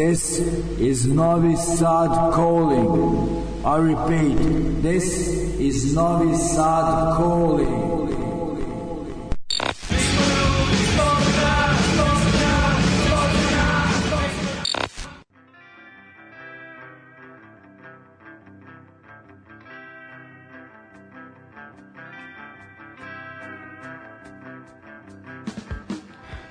This 0.00 0.38
is 0.80 1.06
Novi 1.06 1.56
Sad 1.56 2.32
calling. 2.32 3.44
I 3.66 3.76
repeat, 3.76 4.80
this 4.80 5.04
is 5.60 5.94
Novi 5.94 6.34
Sad 6.36 7.16
calling. 7.16 8.08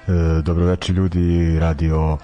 E, 0.07 0.41
dobroveče 0.41 0.93
ljudi, 0.93 1.59
radio 1.59 2.17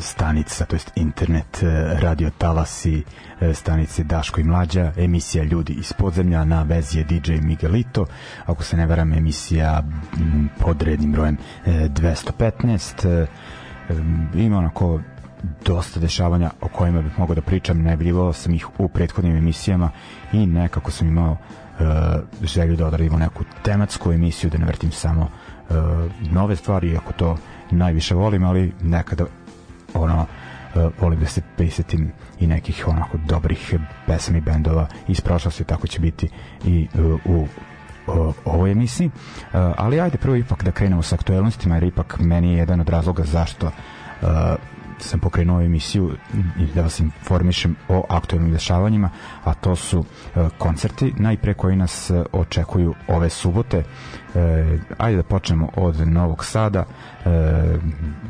stanica, 0.00 0.64
to 0.64 0.76
jest 0.76 0.92
internet, 0.96 1.62
e, 1.62 2.00
radio 2.00 2.30
talasi, 2.38 3.04
e, 3.40 3.54
stanice 3.54 4.04
Daško 4.04 4.40
i 4.40 4.44
Mlađa, 4.44 4.92
emisija 4.96 5.44
Ljudi 5.44 5.72
iz 5.72 5.92
podzemlja, 5.92 6.44
na 6.44 6.62
vezi 6.62 6.98
je 6.98 7.04
DJ 7.04 7.32
Miguelito, 7.32 8.06
ako 8.46 8.64
se 8.64 8.76
ne 8.76 8.86
veram 8.86 9.12
emisija 9.12 9.82
pod 10.58 10.82
rednim 10.82 11.12
brojem 11.12 11.36
e, 11.66 11.88
215, 11.88 13.08
e, 13.08 13.26
ima 14.34 14.58
onako 14.58 15.00
dosta 15.64 16.00
dešavanja 16.00 16.50
o 16.60 16.68
kojima 16.68 17.02
bih 17.02 17.18
mogao 17.18 17.34
da 17.34 17.42
pričam, 17.42 17.82
najavljivao 17.82 18.32
sam 18.32 18.54
ih 18.54 18.66
u 18.78 18.88
prethodnim 18.88 19.36
emisijama 19.36 19.90
i 20.32 20.46
nekako 20.46 20.90
sam 20.90 21.08
imao 21.08 21.36
e, 21.80 21.84
želju 22.42 22.76
da 22.76 22.86
odradimo 22.86 23.18
neku 23.18 23.44
tematsku 23.62 24.12
emisiju, 24.12 24.50
da 24.50 24.58
ne 24.58 24.66
vrtim 24.66 24.92
samo 24.92 25.28
e, 25.70 25.74
nove 26.30 26.56
stvari, 26.56 26.90
iako 26.90 27.12
to 27.12 27.36
najviše 27.70 28.14
volim, 28.14 28.44
ali 28.44 28.72
nekada 28.82 29.24
ono 29.94 30.26
e, 30.74 30.88
volim 31.00 31.20
da 31.20 31.26
se 31.26 31.42
prisetim 31.56 32.12
i 32.40 32.46
nekih 32.46 32.84
onako 32.88 33.18
dobrih 33.18 33.74
pesama 34.06 34.38
i 34.38 34.40
bendova. 34.40 34.86
Iz 35.08 35.20
prošlosti, 35.20 35.64
tako 35.64 35.86
će 35.86 36.00
biti 36.00 36.28
i 36.64 36.88
e, 36.94 37.00
u 37.24 37.46
o, 38.06 38.32
ovoj 38.44 38.70
emisiji, 38.70 39.06
e, 39.06 39.10
ali 39.76 40.00
ajde 40.00 40.18
prvo 40.18 40.36
ipak 40.36 40.64
da 40.64 40.70
krenemo 40.70 41.02
sa 41.02 41.14
aktuelnostima, 41.14 41.74
jer 41.74 41.84
ipak 41.84 42.18
meni 42.20 42.52
je 42.52 42.58
jedan 42.58 42.80
od 42.80 42.88
razloga 42.88 43.22
zašto 43.24 43.70
sam 44.98 45.20
pokrenuo 45.20 45.60
emisiju 45.60 46.16
i 46.58 46.66
da 46.74 46.82
vas 46.82 47.00
informišem 47.00 47.76
o 47.88 48.04
aktualnim 48.08 48.52
dešavanjima, 48.52 49.10
a 49.44 49.54
to 49.54 49.76
su 49.76 50.04
e, 50.36 50.48
koncerti 50.58 51.14
najpre 51.16 51.54
koji 51.54 51.76
nas 51.76 52.10
e, 52.10 52.24
očekuju 52.32 52.94
ove 53.08 53.30
subote. 53.30 53.84
E, 54.34 54.78
ajde 54.98 55.16
da 55.16 55.22
počnemo 55.22 55.68
od 55.76 56.08
Novog 56.08 56.44
Sada, 56.44 56.84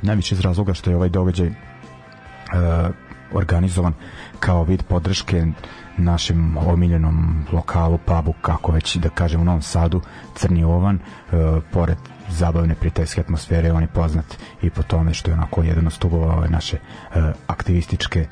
najviše 0.03 0.35
iz 0.35 0.41
razloga 0.41 0.75
što 0.75 0.91
je 0.91 0.97
ovaj 0.97 1.09
događaj 1.09 1.51
organizovan 3.35 3.93
kao 4.41 4.65
vid 4.65 4.83
podrške 4.83 5.47
našem 5.97 6.57
omiljenom 6.57 7.45
lokalu, 7.53 7.99
pubu, 7.99 8.35
kako 8.43 8.73
već 8.73 8.97
da 8.97 9.09
kažem 9.09 9.41
u 9.41 9.45
Novom 9.45 9.63
Sadu, 9.63 10.01
Crni 10.35 10.65
Ovan, 10.65 10.97
e, 10.97 11.01
pored 11.73 11.99
zabavne 12.33 12.75
prijateljske 12.75 13.21
atmosfere, 13.21 13.73
on 13.73 13.83
je 13.83 13.89
poznat 13.89 14.25
i 14.63 14.71
po 14.71 14.83
tome 14.83 15.15
što 15.15 15.31
je 15.31 15.35
onako 15.35 15.63
jedan 15.63 15.87
od 15.87 15.93
stubova 15.93 16.35
ove 16.37 16.49
naše 16.49 16.77
e, 16.77 16.81
aktivističke 17.47 18.21
e, 18.21 18.27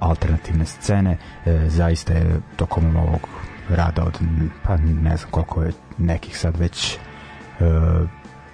alternativne 0.00 0.66
scene. 0.66 1.16
E, 1.46 1.68
zaista 1.68 2.12
je 2.12 2.40
tokom 2.56 2.96
ovog 2.96 3.28
rada 3.68 4.04
od, 4.04 4.18
pa 4.62 4.76
ne 4.76 5.16
znam 5.16 5.30
koliko 5.30 5.62
je 5.62 5.72
nekih 5.98 6.38
sad 6.38 6.56
već 6.58 6.94
e, 6.94 6.98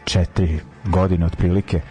četiri 0.04 0.60
godine 0.84 1.26
otprilike 1.26 1.76
e, 1.76 1.82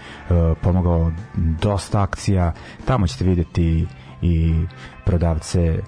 pomogao 0.61 1.11
dosta 1.35 2.01
akcija 2.01 2.53
tamo 2.85 3.07
ćete 3.07 3.25
videti 3.25 3.87
i 4.21 4.65
prodavce 5.05 5.79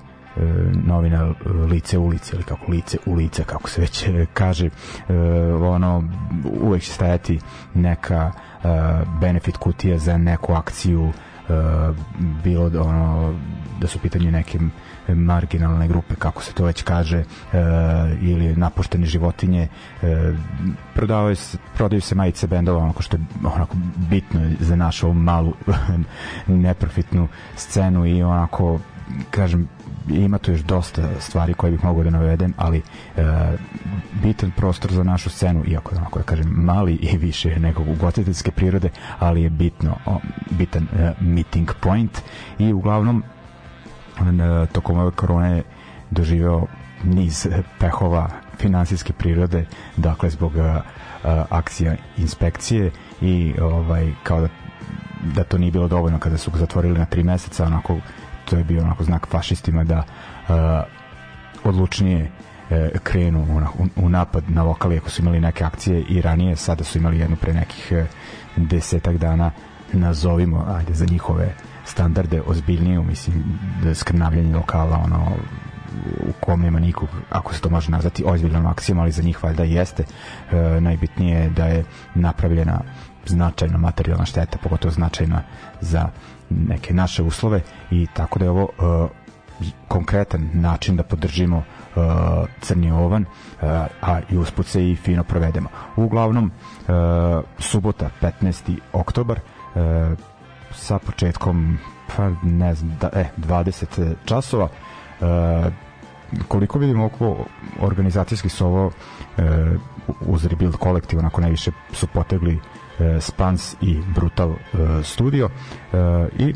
novina 0.86 1.34
lice 1.70 1.98
ulice 1.98 2.36
ili 2.36 2.44
kako 2.44 2.72
lice 2.72 2.98
ulice 3.06 3.44
kako 3.44 3.70
se 3.70 3.82
već 3.82 4.08
e, 4.08 4.26
kaže 4.34 4.66
e, 4.66 5.14
ono 5.54 6.04
uvek 6.62 6.84
će 6.84 6.92
stajati 6.92 7.40
neka 7.74 8.32
e, 8.64 8.68
benefit 9.22 9.58
kutija 9.58 9.98
za 9.98 10.18
neku 10.18 10.54
akciju 10.54 11.10
e, 11.10 11.54
bilo 12.44 12.70
da, 12.70 12.82
ono 12.82 13.34
da 13.80 13.88
su 13.88 13.98
u 13.98 14.02
pitanju 14.02 14.32
neke 14.32 14.60
marginalne 15.08 15.88
grupe 15.88 16.16
kako 16.16 16.44
se 16.44 16.54
to 16.54 16.66
već 16.66 16.84
kaže 16.84 17.18
e, 17.18 17.26
ili 18.22 18.56
napuštene 18.56 19.06
životinje 19.06 19.68
e, 20.04 20.34
prodavaju 20.94 21.36
se, 21.36 21.58
prodaju 21.76 22.02
se 22.02 22.16
majice 22.16 22.48
bendova 22.48 22.84
onako 22.84 23.04
što 23.04 23.18
je 23.18 23.24
onako 23.44 23.76
bitno 24.10 24.42
za 24.60 24.76
našu 24.76 25.14
malu 25.14 25.54
neprofitnu 26.48 27.28
scenu 27.56 28.06
i 28.06 28.24
onako 28.24 28.80
kažem 29.32 29.68
ima 30.10 30.38
tu 30.38 30.52
još 30.52 30.62
dosta 30.62 31.02
stvari 31.20 31.54
koje 31.54 31.72
bih 31.72 31.84
mogao 31.84 32.04
da 32.04 32.10
navedem, 32.10 32.54
ali 32.58 32.78
e, 32.78 33.24
bitan 34.24 34.52
prostor 34.52 34.92
za 34.92 35.04
našu 35.04 35.30
scenu, 35.30 35.64
iako 35.68 35.96
je 35.96 36.00
onako 36.00 36.20
da 36.20 36.26
kažem 36.26 36.48
mali 36.48 36.94
i 36.94 37.18
više 37.18 37.60
nego 37.60 37.82
ugostiteljske 37.82 38.52
prirode, 38.52 38.90
ali 39.20 39.42
je 39.42 39.50
bitno 39.50 39.96
o, 40.06 40.20
bitan 40.50 40.84
e, 40.84 41.12
meeting 41.20 41.72
point. 41.82 42.22
I 42.60 42.74
uglavnom 42.74 43.24
e, 44.20 44.66
tokom 44.72 45.00
ove 45.00 45.12
korone 45.12 45.64
doživeo 46.12 46.66
niz 47.04 47.48
pehova 47.80 48.30
finansijske 48.60 49.14
prirode, 49.14 49.66
dakle 49.98 50.30
zbog 50.30 50.58
e, 50.58 50.62
e, 50.62 50.82
akcija 51.50 51.96
inspekcije 52.18 52.92
i 53.22 53.54
ovaj 53.62 54.14
kao 54.24 54.42
da 54.42 54.48
da 55.24 55.44
to 55.44 55.58
nije 55.58 55.72
bilo 55.72 55.88
dovoljno 55.88 56.20
kada 56.20 56.38
su 56.38 56.52
ga 56.52 56.58
zatvorili 56.58 57.00
na 57.00 57.06
tri 57.06 57.24
meseca, 57.24 57.66
onako 57.66 57.98
to 58.50 58.58
je 58.58 58.64
bio 58.64 58.84
onako 58.84 59.04
znak 59.04 59.28
fašistima 59.28 59.84
da 59.84 60.04
uh, 60.04 60.56
odlučnije 61.64 62.32
uh, 62.70 62.78
krenu 63.04 63.64
u, 63.78 64.06
u 64.06 64.10
napad 64.10 64.44
na 64.48 64.64
lokali 64.64 64.98
ako 64.98 65.10
su 65.10 65.22
imali 65.22 65.40
neke 65.40 65.64
akcije 65.64 66.02
i 66.02 66.22
ranije, 66.22 66.56
sada 66.56 66.84
su 66.84 66.98
imali 66.98 67.20
jednu 67.20 67.36
pre 67.36 67.54
nekih 67.54 67.92
uh, 67.92 68.08
desetak 68.58 69.18
dana 69.18 69.52
nazovimo, 69.94 70.66
ajde, 70.78 70.94
za 70.94 71.06
njihove 71.06 71.54
standarde 71.86 72.42
ozbiljniju, 72.48 73.04
mislim, 73.04 73.44
da 73.84 73.96
skrnavljanje 73.96 74.56
lokala, 74.56 75.02
ono, 75.04 75.32
u 76.28 76.32
kom 76.40 76.62
nema 76.62 76.80
nikog, 76.80 77.10
ako 77.30 77.54
se 77.54 77.62
to 77.62 77.70
može 77.70 77.92
nazvati 77.92 78.24
ozbiljnom 78.26 78.66
akcijom, 78.66 79.00
ali 79.00 79.12
za 79.12 79.22
njih 79.24 79.44
valjda 79.44 79.64
jeste. 79.64 80.04
E, 80.52 80.82
najbitnije 80.82 81.40
je 81.40 81.50
da 81.50 81.66
je 81.66 81.84
napravljena 82.16 82.82
značajna 83.26 83.78
materijalna 83.78 84.26
šteta, 84.26 84.58
pogotovo 84.58 84.92
značajna 84.92 85.42
za 85.82 86.10
neke 86.50 86.94
naše 86.94 87.24
uslove 87.24 87.62
i 87.92 88.08
tako 88.14 88.40
da 88.40 88.46
je 88.46 88.52
ovo 88.52 88.64
uh, 88.64 89.10
konkretan 89.88 90.50
način 90.54 90.96
da 90.96 91.04
podržimo 91.04 91.58
uh, 91.58 92.04
Crni 92.62 92.92
Ovan, 92.92 93.22
uh, 93.22 93.70
a 94.02 94.20
i 94.30 94.38
usput 94.38 94.66
se 94.66 94.90
i 94.90 94.96
fino 94.96 95.24
provedemo. 95.24 95.70
Uglavnom, 95.96 96.52
uh, 96.88 96.94
subota 97.60 98.10
15. 98.22 98.78
oktobar 98.94 99.40
uh, 99.40 99.82
sa 100.72 101.00
početkom 101.00 101.78
pa 102.16 102.30
ne 102.44 102.76
znam, 102.76 102.98
da, 103.02 103.10
e, 103.14 103.26
20 103.38 104.14
časova 104.26 104.68
uh, 105.20 105.28
koliko 106.48 106.80
vidimo 106.80 107.06
oko 107.06 107.46
organizacijski 107.80 108.50
su 108.50 108.66
ovo 108.66 108.86
uh, 108.86 108.94
uz 110.22 110.46
Rebuild 110.46 110.76
kolektiv 110.76 111.20
onako 111.20 111.42
najviše 111.42 111.72
su 111.94 112.08
potegli 112.08 112.54
e, 112.54 112.58
Spans 113.20 113.76
i 113.82 114.02
Brutal 114.16 114.52
e, 114.52 115.04
Studio. 115.04 115.50
E, 115.94 115.98
i 116.38 116.54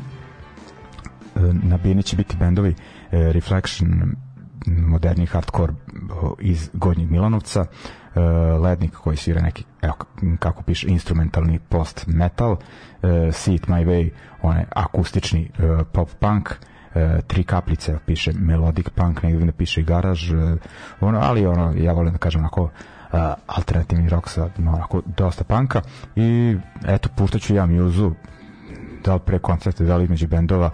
na 1.63 1.77
bini 1.77 2.03
će 2.03 2.15
biti 2.15 2.37
bendovi 2.37 2.75
Reflection 3.11 4.15
moderni 4.65 5.25
hardcore 5.25 5.73
iz 6.39 6.69
Gornjeg 6.73 7.11
Milanovca 7.11 7.65
Lednik 8.63 8.91
koji 8.91 9.17
svira 9.17 9.41
neki 9.41 9.63
evo 9.81 9.93
kako 10.39 10.63
piše 10.63 10.87
instrumentalni 10.87 11.59
post 11.59 12.07
metal 12.07 12.55
See 13.31 13.55
It 13.55 13.67
My 13.67 13.85
Way 13.85 14.09
onaj 14.41 14.63
akustični 14.69 15.51
pop 15.91 16.09
punk 16.19 16.49
tri 17.27 17.43
kaplice 17.43 17.97
piše 18.05 18.31
melodic 18.33 18.89
punk 18.89 19.23
negdje 19.23 19.45
da 19.45 19.51
piše 19.51 19.81
i 19.81 19.83
garaž 19.83 20.31
ono, 20.99 21.19
ali 21.19 21.45
ono 21.45 21.73
ja 21.77 21.93
volim 21.93 22.13
da 22.13 22.19
kažem 22.19 22.41
onako 22.41 22.69
alternativni 23.47 24.09
rock 24.09 24.29
sa 24.29 24.49
onako 24.57 25.01
dosta 25.05 25.43
panka. 25.43 25.81
I 26.15 26.57
eto 26.87 27.09
puštaću 27.15 27.55
ja 27.55 27.65
mjuzu. 27.65 28.11
Da 29.03 29.13
li 29.13 29.19
pre 29.19 29.39
koncerta, 29.39 29.83
da 29.83 29.97
li 29.97 30.03
između 30.03 30.27
bendova. 30.27 30.69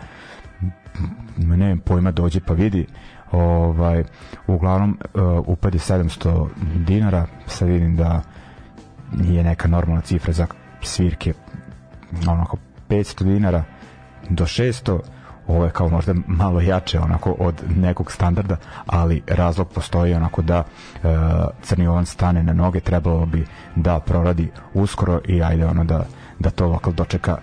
Ne 1.38 1.78
pojma 1.86 2.12
dođe 2.12 2.40
pa 2.40 2.54
vidi. 2.54 2.88
Ovaj, 3.32 4.04
uglavnom 4.48 4.98
uh, 5.14 5.22
upad 5.48 5.74
je 5.74 5.80
700 5.80 6.48
dinara. 6.76 7.26
Sad 7.48 7.68
vidim 7.68 7.96
da 7.96 8.22
je 9.12 9.44
neka 9.44 9.68
normalna 9.68 10.02
cifra 10.02 10.34
za 10.34 10.48
svirke. 10.82 11.34
Onako 12.28 12.58
500 12.90 13.24
dinara 13.24 13.64
do 14.30 14.44
600 14.46 15.00
ovo 15.48 15.66
je 15.66 15.72
kao 15.72 15.90
možda 15.90 16.14
malo 16.28 16.62
jače 16.62 17.00
onako 17.00 17.36
od 17.40 17.64
nekog 17.76 18.12
standarda, 18.12 18.58
ali 18.86 19.22
razlog 19.28 19.68
postoji 19.74 20.14
onako 20.14 20.42
da 20.42 20.58
e, 20.58 21.08
Crni 21.62 21.88
Ovan 21.88 22.06
stane 22.06 22.44
na 22.44 22.54
noge, 22.54 22.80
trebalo 22.80 23.26
bi 23.26 23.46
da 23.76 24.00
proradi 24.00 24.50
uskoro 24.74 25.22
i 25.26 25.44
ajde 25.44 25.66
ono 25.66 25.84
da, 25.84 26.06
da 26.40 26.50
to 26.50 26.68
lokal 26.68 26.94
dočeka 26.94 27.38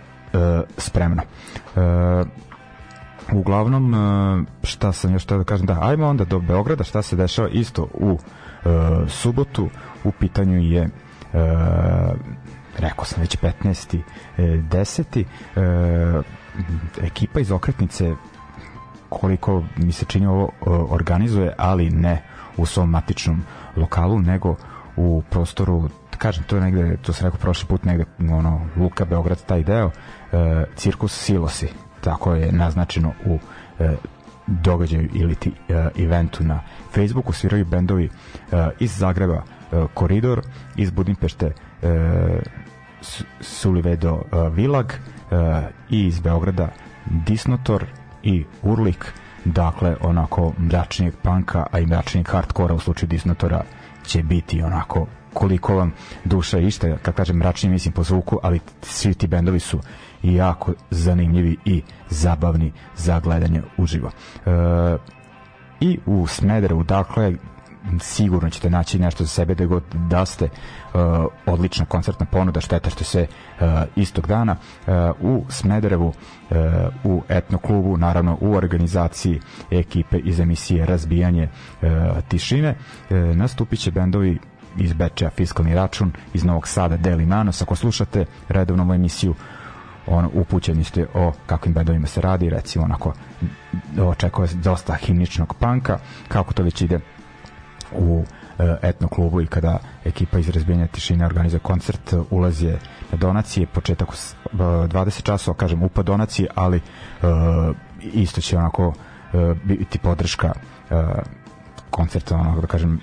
spremno. 0.79 1.23
E, 1.23 2.25
uglavnom, 3.33 3.95
e, 3.95 4.45
šta 4.63 4.93
sam 4.93 5.13
još 5.13 5.27
da 5.27 5.45
kažem, 5.45 5.67
da, 5.67 5.79
ajmo 5.83 6.07
onda 6.07 6.25
do 6.25 6.39
Beograda, 6.39 6.85
šta 6.85 7.03
se 7.03 7.17
dešava 7.17 7.49
isto 7.49 7.89
u 7.95 8.19
e, 8.19 8.69
subotu, 9.09 9.69
u 10.05 10.13
pitanju 10.13 10.59
je 10.59 10.83
e, 10.83 10.89
rekao 12.79 13.05
sam 13.05 13.21
već 13.21 13.39
15. 13.39 14.01
E, 14.39 14.43
10. 14.43 15.25
E, 15.57 16.44
ekipa 17.03 17.41
iz 17.41 17.51
okretnice 17.51 18.15
koliko 19.09 19.63
mi 19.77 19.93
se 19.93 20.05
čini 20.05 20.27
ovo 20.27 20.45
e, 20.45 20.71
organizuje, 20.71 21.55
ali 21.59 21.91
ne 21.91 22.23
u 22.57 22.67
svom 22.67 22.91
matičnom 22.91 23.43
lokalu, 23.77 24.19
nego 24.19 24.57
u 24.97 25.23
prostoru 25.31 25.89
kažem, 26.19 26.45
to 26.45 26.57
je 26.57 26.63
negde, 26.63 26.97
to 26.97 27.13
se 27.13 27.25
rekao 27.25 27.39
prošli 27.39 27.67
put, 27.69 27.85
negde, 27.85 28.05
ono, 28.33 28.61
Luka, 28.77 29.05
Beograd, 29.05 29.45
taj 29.47 29.63
deo, 29.63 29.91
e, 30.33 30.65
cirkus 30.77 31.13
Silosi, 31.13 31.69
tako 32.01 32.35
je 32.35 32.53
naznačeno 32.53 33.13
u 33.27 33.39
e, 33.79 33.97
događaju 34.47 35.09
ili 35.15 35.35
ti 35.35 35.53
e, 35.69 35.89
eventu 36.05 36.45
na 36.45 36.61
Facebooku, 36.95 37.33
sviraju 37.33 37.65
bendovi 37.65 38.05
e, 38.05 38.69
iz 38.81 38.99
Zagreba 38.99 39.43
e, 39.43 39.87
Koridor, 39.95 40.43
iz 40.77 40.91
Budimpešte 40.91 41.53
e, 41.83 41.89
Sulivedo 43.41 44.23
e, 44.23 44.51
Vilag 44.51 44.93
e, 44.93 45.14
i 45.91 46.07
iz 46.07 46.21
Beograda 46.21 46.69
Disnotor 47.07 47.85
i 48.23 48.45
Urlik, 48.63 49.13
dakle 49.45 49.97
onako 50.01 50.53
mračnijeg 50.59 51.15
panka, 51.23 51.67
a 51.71 51.79
i 51.79 51.87
mračnijeg 51.87 52.29
hardkora 52.29 52.75
u 52.75 52.79
slučaju 52.79 53.09
Disnotora 53.09 53.65
će 54.07 54.23
biti 54.23 54.63
onako 54.63 55.07
koliko 55.35 55.77
vam 55.77 55.93
duša 56.25 56.59
išta, 56.59 56.97
kad 57.03 57.15
kažem 57.15 57.37
mračnije 57.37 57.73
mislim 57.73 57.95
po 57.95 58.03
zvuku, 58.03 58.39
ali 58.43 58.61
svi 58.83 59.15
ti 59.15 59.27
bendovi 59.27 59.61
su 59.61 59.81
jako 60.23 60.73
zanimljivi 60.91 61.57
i 61.65 61.83
zabavni 62.09 62.73
za 62.97 63.21
gledanje 63.21 63.63
uživo. 63.77 64.11
E, 64.47 64.51
I 65.81 65.99
u 66.07 66.27
Smederevu, 66.27 66.83
dakle, 66.83 67.35
sigurno 68.01 68.51
ćete 68.51 68.71
naći 68.71 68.99
nešto 68.99 69.25
za 69.25 69.29
sebe 69.29 69.55
da 69.55 69.67
god 69.67 69.83
da 69.93 70.27
ste 70.27 70.45
uh, 70.45 71.01
odlična 71.47 71.85
koncertna 71.87 72.27
ponuda 72.27 72.61
šteta 72.61 72.91
što 72.91 73.05
se 73.05 73.27
uh, 73.27 73.67
istog 73.97 74.27
dana 74.27 74.57
uh, 74.87 74.95
u 75.21 75.45
Smederevu 75.49 76.09
uh, 76.09 76.57
u 77.05 77.23
etno 77.29 77.59
klubu 77.59 77.97
naravno 77.97 78.39
u 78.41 78.53
organizaciji 78.55 79.41
ekipe 79.71 80.19
iz 80.19 80.41
emisije 80.41 80.87
Razbijanje 80.87 81.49
uh, 81.83 81.89
tišine. 82.29 82.75
Uh, 83.11 83.17
nastupit 83.37 83.79
će 83.81 83.91
bendovi 83.91 84.39
iz 84.79 84.93
Bečeja 84.93 85.31
Fiskalni 85.31 85.75
račun, 85.75 86.13
iz 86.35 86.45
Novog 86.45 86.69
Sada 86.69 86.97
Deli 86.97 87.27
Nanos. 87.27 87.63
Ako 87.63 87.77
slušate 87.77 88.25
redovno 88.49 88.95
emisiju, 88.95 89.35
on, 90.07 90.29
upućeni 90.33 90.85
ste 90.85 91.07
o 91.15 91.33
kakvim 91.47 91.75
bendovima 91.75 92.07
se 92.07 92.21
radi, 92.21 92.51
recimo 92.51 92.85
onako 92.85 93.13
očekuje 94.01 94.49
dosta 94.55 94.95
himničnog 94.95 95.55
panka, 95.55 95.99
kako 96.29 96.53
to 96.53 96.63
već 96.63 96.81
ide 96.83 97.01
u 97.95 98.25
e, 98.59 98.77
etno 98.83 99.09
klubu 99.09 99.41
i 99.41 99.47
kada 99.47 99.79
ekipa 100.05 100.39
iz 100.39 100.49
razbijenja 100.49 100.87
tišine 100.87 101.27
organizuje 101.27 101.61
koncert, 101.61 102.15
ulazi 102.31 102.67
je 102.67 102.79
na 103.13 103.19
donacije, 103.19 103.67
početak 103.67 104.09
20 104.53 105.23
časova, 105.23 105.57
kažem, 105.57 105.83
upa 105.83 106.03
donacije, 106.03 106.49
ali 106.55 106.77
uh, 107.23 107.29
isto 108.01 108.41
će 108.41 108.59
onako 108.59 108.89
uh, 108.89 108.95
biti 109.65 109.99
podrška 109.99 110.53
koncerta, 111.91 112.37
onako 112.37 112.61
da 112.61 112.67
kažem, 112.67 113.01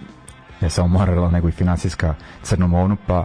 ne 0.61 0.69
samo 0.69 0.87
moralna, 0.87 1.29
nego 1.29 1.49
i 1.49 1.51
finansijska 1.51 2.15
crnomovnu, 2.43 2.97
pa 3.07 3.23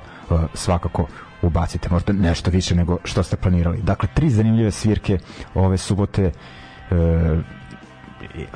svakako 0.55 1.07
ubacite 1.43 1.89
možda 1.91 2.13
nešto 2.13 2.51
više 2.51 2.75
nego 2.75 2.99
što 3.05 3.23
ste 3.23 3.37
planirali. 3.37 3.83
Dakle, 3.83 4.09
tri 4.15 4.31
zanimljive 4.31 4.71
svirke 4.71 5.19
ove 5.55 5.79
subote 5.79 6.33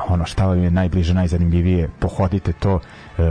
ono 0.08 0.24
šta 0.24 0.46
vam 0.46 0.62
je 0.62 0.70
najbliže, 0.70 1.14
najzanimljivije, 1.14 1.90
pohodite 1.98 2.52
to. 2.52 2.74
Uh, 2.74 3.24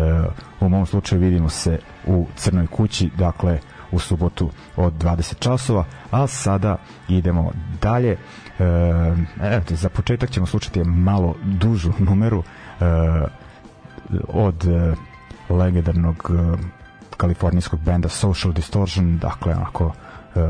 u 0.59 0.69
mom 0.69 0.85
slučaju 0.85 1.21
vidimo 1.21 1.49
se 1.49 1.79
u 2.07 2.27
Crnoj 2.35 2.67
kući, 2.67 3.09
dakle 3.17 3.59
u 3.91 3.99
subotu 3.99 4.49
od 4.75 4.93
20 4.93 5.39
časova, 5.39 5.85
a 6.11 6.27
sada 6.27 6.77
idemo 7.07 7.51
dalje. 7.81 8.17
Evo, 9.41 9.63
za 9.69 9.89
početak 9.89 10.31
ćemo 10.31 10.45
slušati 10.45 10.83
malo 10.83 11.35
dužu 11.43 11.91
numeru 11.99 12.39
uh, 12.39 12.45
od 14.27 14.65
uh, 14.65 15.57
legendarnog 15.57 16.31
uh, 16.33 16.59
kalifornijskog 17.17 17.79
benda 17.79 18.09
Social 18.09 18.53
Distortion, 18.53 19.17
dakle 19.17 19.55
onako 19.55 19.85
uh, 19.85 20.43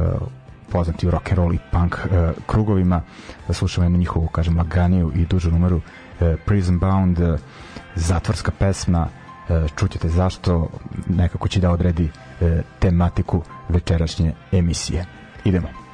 poznati 0.71 1.07
u 1.07 1.11
rock 1.11 1.31
and 1.31 1.37
roll 1.37 1.53
i 1.53 1.59
punk 1.71 1.95
uh, 1.95 2.29
krugovima. 2.45 3.01
Da 3.47 3.53
slušamo 3.53 3.85
jednu 3.85 3.97
njihovu, 3.97 4.27
kažem, 4.27 4.57
laganiju 4.57 5.11
i 5.15 5.25
dužu 5.25 5.51
numeru 5.51 5.77
uh, 5.77 5.81
Prison 6.45 6.79
Bound, 6.79 7.19
uh, 7.19 7.39
zatvorska 7.95 8.51
pesma, 8.51 9.07
uh, 9.07 9.69
čućete 9.75 10.09
zašto, 10.09 10.69
nekako 11.07 11.47
će 11.47 11.59
da 11.59 11.71
odredi 11.71 12.03
uh, 12.03 12.49
tematiku 12.79 13.41
večerašnje 13.69 14.33
emisije. 14.51 15.05
Idemo. 15.43 15.88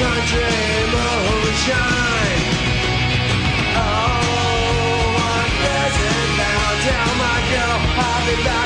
Down 0.00 0.16
I'll 8.02 8.26
be 8.26 8.42
back. 8.44 8.59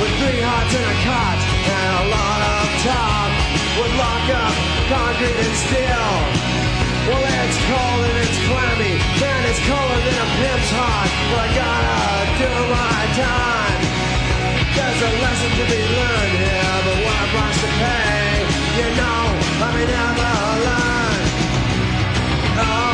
With 0.00 0.14
three 0.16 0.40
hearts 0.40 0.72
in 0.72 0.80
a 0.80 0.96
cot 1.04 1.38
and 1.68 1.90
a 1.92 2.04
lot 2.08 2.40
of 2.40 2.64
top 2.88 3.28
Would 3.76 3.94
lock 4.00 4.26
up 4.32 4.54
concrete 4.88 5.36
and 5.44 5.56
steel. 5.60 6.08
Well, 7.04 7.20
it's 7.20 7.58
cold 7.68 8.00
and 8.08 8.18
it's 8.24 8.38
clammy, 8.48 8.94
and 8.96 9.42
it's 9.48 9.60
colder 9.68 10.00
than 10.08 10.16
a 10.24 10.28
pimp's 10.40 10.70
heart. 10.72 11.10
But 11.32 11.40
I 11.44 11.48
gotta 11.52 12.32
do 12.40 12.52
my 12.72 13.00
time. 13.16 13.80
There's 14.72 15.00
a 15.04 15.12
lesson 15.20 15.50
to 15.60 15.64
be 15.68 15.80
learned 15.84 16.36
here, 16.40 16.76
but 16.88 16.96
what 17.04 17.18
a 17.20 17.28
price 17.32 17.60
to 17.64 17.70
pay. 17.80 18.48
You 18.80 18.88
know, 18.96 19.20
I 19.64 19.68
may 19.76 19.84
never 19.84 20.32
learn. 20.64 21.20
Oh, 22.60 22.87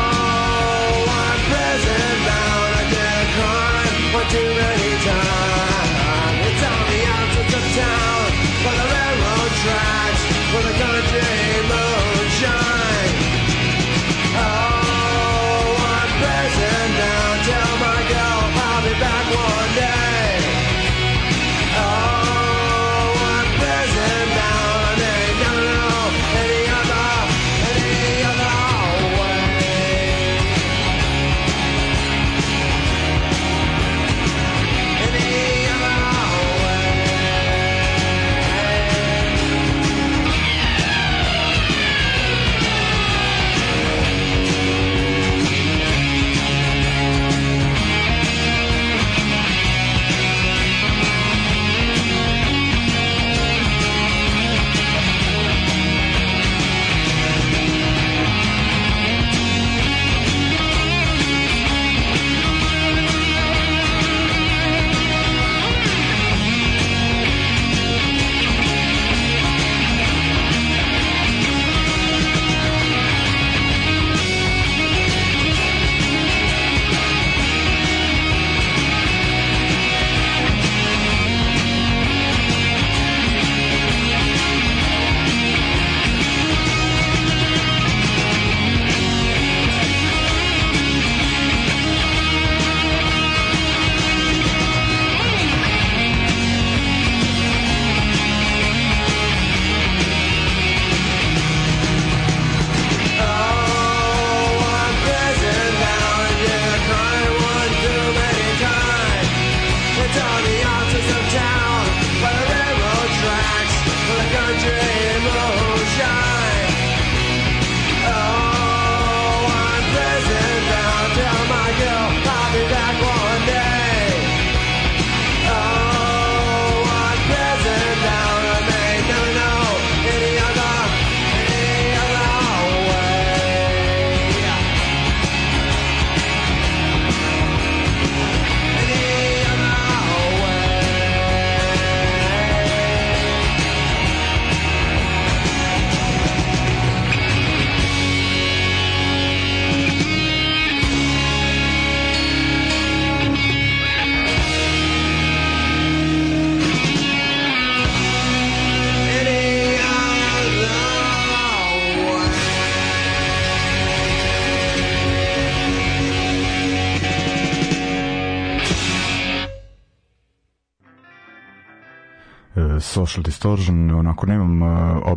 for 10.55 10.63
the 10.63 10.73
country 10.79 11.69
mode. 11.69 12.04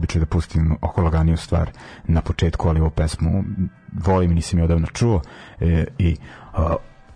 Običaj 0.08 0.20
da 0.20 0.26
pustim 0.26 0.78
oko 0.82 1.02
laganiju 1.02 1.38
stvar 1.38 1.72
na 2.08 2.22
početku, 2.22 2.70
ali 2.70 2.80
ovu 2.80 2.90
pesmu 2.90 3.44
volim 3.94 4.32
i 4.32 4.36
nisam 4.36 4.60
je 4.60 4.66
odavno 4.66 4.88
čuo 4.88 5.22
e, 5.60 5.86
i 5.98 6.12
e, 6.12 6.18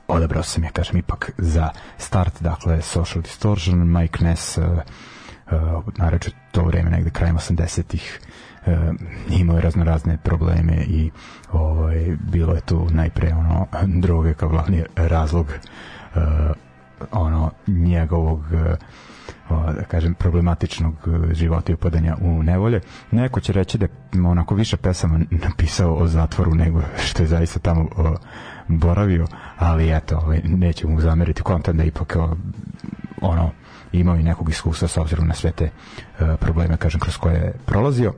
odabrao 0.07 0.43
sam 0.43 0.63
je, 0.63 0.71
kažem, 0.71 0.97
ipak 0.97 1.31
za 1.37 1.69
start, 1.97 2.41
dakle 2.41 2.81
Social 2.81 3.21
Distortion, 3.21 3.99
Mike 3.99 4.23
Ness 4.23 4.57
e, 4.57 4.61
e, 4.61 4.81
nareče 5.97 6.31
to 6.51 6.63
vreme 6.63 6.89
negde 6.89 7.09
krajem 7.09 7.37
80-ih 7.37 8.19
e, 8.65 8.77
imao 9.29 9.55
je 9.55 9.61
razno 9.61 9.83
razne 9.83 10.17
probleme 10.17 10.83
i 10.87 11.11
ovaj, 11.51 12.17
bilo 12.31 12.53
je 12.53 12.61
tu 12.61 12.87
najpre 12.89 13.33
ono 13.33 13.67
droge 13.87 14.33
kao 14.33 14.49
glavni 14.49 14.83
razlog 14.95 15.47
e, 15.51 16.19
ono 17.11 17.51
njegovog 17.67 18.43
e, 18.53 18.75
o, 19.40 19.40
da 19.51 19.83
kažem 19.83 20.13
problematičnog 20.13 20.93
e, 20.93 21.33
života 21.33 21.71
i 21.71 21.75
upadanja 21.75 22.17
u 22.21 22.43
nevolje. 22.43 22.81
Neko 23.11 23.39
će 23.39 23.53
reći 23.53 23.77
da 23.77 23.85
je 23.85 24.21
onako 24.25 24.55
više 24.55 24.77
pesama 24.77 25.19
napisao 25.29 25.93
o 25.93 26.07
zatvoru 26.07 26.55
nego 26.55 26.81
što 26.97 27.23
je 27.23 27.27
zaista 27.27 27.59
tamo 27.59 27.87
o, 27.95 28.15
boravio, 28.67 29.27
ali 29.57 29.95
eto, 29.95 30.17
ovaj, 30.17 30.41
neće 30.43 30.87
mu 30.87 31.01
zameriti 31.01 31.41
kontent 31.41 31.77
da 31.77 31.83
ipak 31.83 32.15
o, 32.15 32.35
ono 33.21 33.51
imao 33.91 34.15
i 34.15 34.23
nekog 34.23 34.49
iskustva 34.49 34.87
s 34.87 34.97
obzirom 34.97 35.27
na 35.27 35.33
sve 35.33 35.51
te 35.51 35.65
e, 35.65 35.71
probleme, 36.39 36.77
kažem, 36.77 36.99
kroz 36.99 37.17
koje 37.17 37.35
je 37.35 37.53
prolazio. 37.65 38.13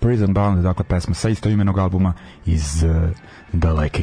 Prison 0.00 0.34
Bound, 0.34 0.62
dakle 0.62 0.84
pesma 0.84 1.14
sa 1.14 1.28
istoimenog 1.28 1.78
albuma 1.78 2.12
iz 2.46 2.84
uh, 2.84 3.10
daleke 3.52 4.02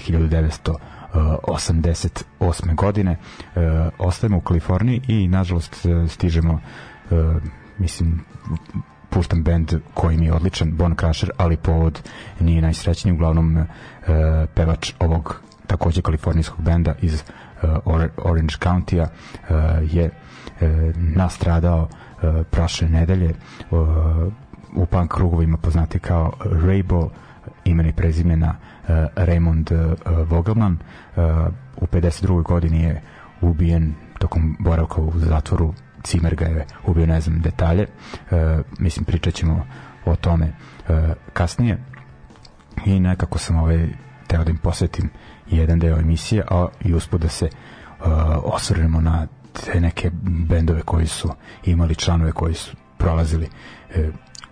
1988. 1.13 2.75
godine. 2.75 3.17
Uh, 3.55 3.61
ostajemo 3.97 4.37
u 4.37 4.41
Kaliforniji 4.41 5.01
i 5.07 5.27
nažalost 5.27 5.85
uh, 5.85 6.09
stižemo 6.09 6.53
uh, 6.53 7.19
mislim 7.77 8.21
puštam 9.09 9.43
band 9.43 9.73
koji 9.93 10.17
mi 10.17 10.25
je 10.25 10.33
odličan, 10.33 10.71
Bon 10.71 10.95
Crusher, 10.95 11.29
ali 11.37 11.57
povod 11.57 12.09
nije 12.39 12.61
najsrećniji, 12.61 13.13
uglavnom 13.13 13.65
pevač 14.53 14.93
ovog 14.99 15.41
takođe 15.67 16.01
kalifornijskog 16.01 16.61
benda 16.61 16.95
iz 17.01 17.23
Or 17.85 18.09
Orange 18.17 18.55
County-a 18.59 19.07
je 19.81 20.09
nastradao 20.95 21.87
prošle 22.51 22.89
nedelje 22.89 23.33
u 24.75 24.85
punk 24.85 25.11
krugovima 25.11 25.57
poznati 25.57 25.99
kao 25.99 26.31
Raybo 26.39 27.09
imena 27.65 27.89
i 27.89 27.93
prezimena 27.93 28.55
Raymond 29.15 29.95
Vogelman 30.29 30.73
uh, 30.73 30.79
u 31.77 31.85
52. 31.85 32.43
godini 32.43 32.83
je 32.83 33.01
ubijen 33.41 33.93
tokom 34.19 34.57
boravka 34.59 35.01
u 35.01 35.11
zatvoru 35.15 35.73
Cimer 36.03 36.35
ga 36.35 36.45
je 36.45 36.65
ubio, 36.87 37.05
ne 37.05 37.21
znam 37.21 37.41
detalje 37.41 37.87
uh, 37.87 38.37
mislim 38.79 39.05
pričat 39.05 39.33
ćemo 39.33 39.65
o 40.05 40.15
tome 40.15 40.45
uh, 40.45 40.95
kasnije 41.33 41.77
i 42.85 42.99
nekako 42.99 43.37
sam 43.37 43.55
ovaj 43.55 43.87
teo 44.27 44.43
da 44.43 44.49
im 44.51 44.57
posvetim 44.57 45.09
jedan 45.47 45.79
deo 45.79 45.99
emisije 45.99 46.43
a 46.51 46.67
i 46.81 46.93
uspod 46.93 47.21
da 47.21 47.29
se 47.29 47.49
osvrnemo 48.43 49.01
na 49.01 49.27
te 49.53 49.79
neke 49.79 50.11
bendove 50.49 50.81
koji 50.81 51.07
su 51.07 51.29
imali 51.65 51.95
članove 51.95 52.31
koji 52.31 52.53
su 52.53 52.75
prolazili 52.97 53.49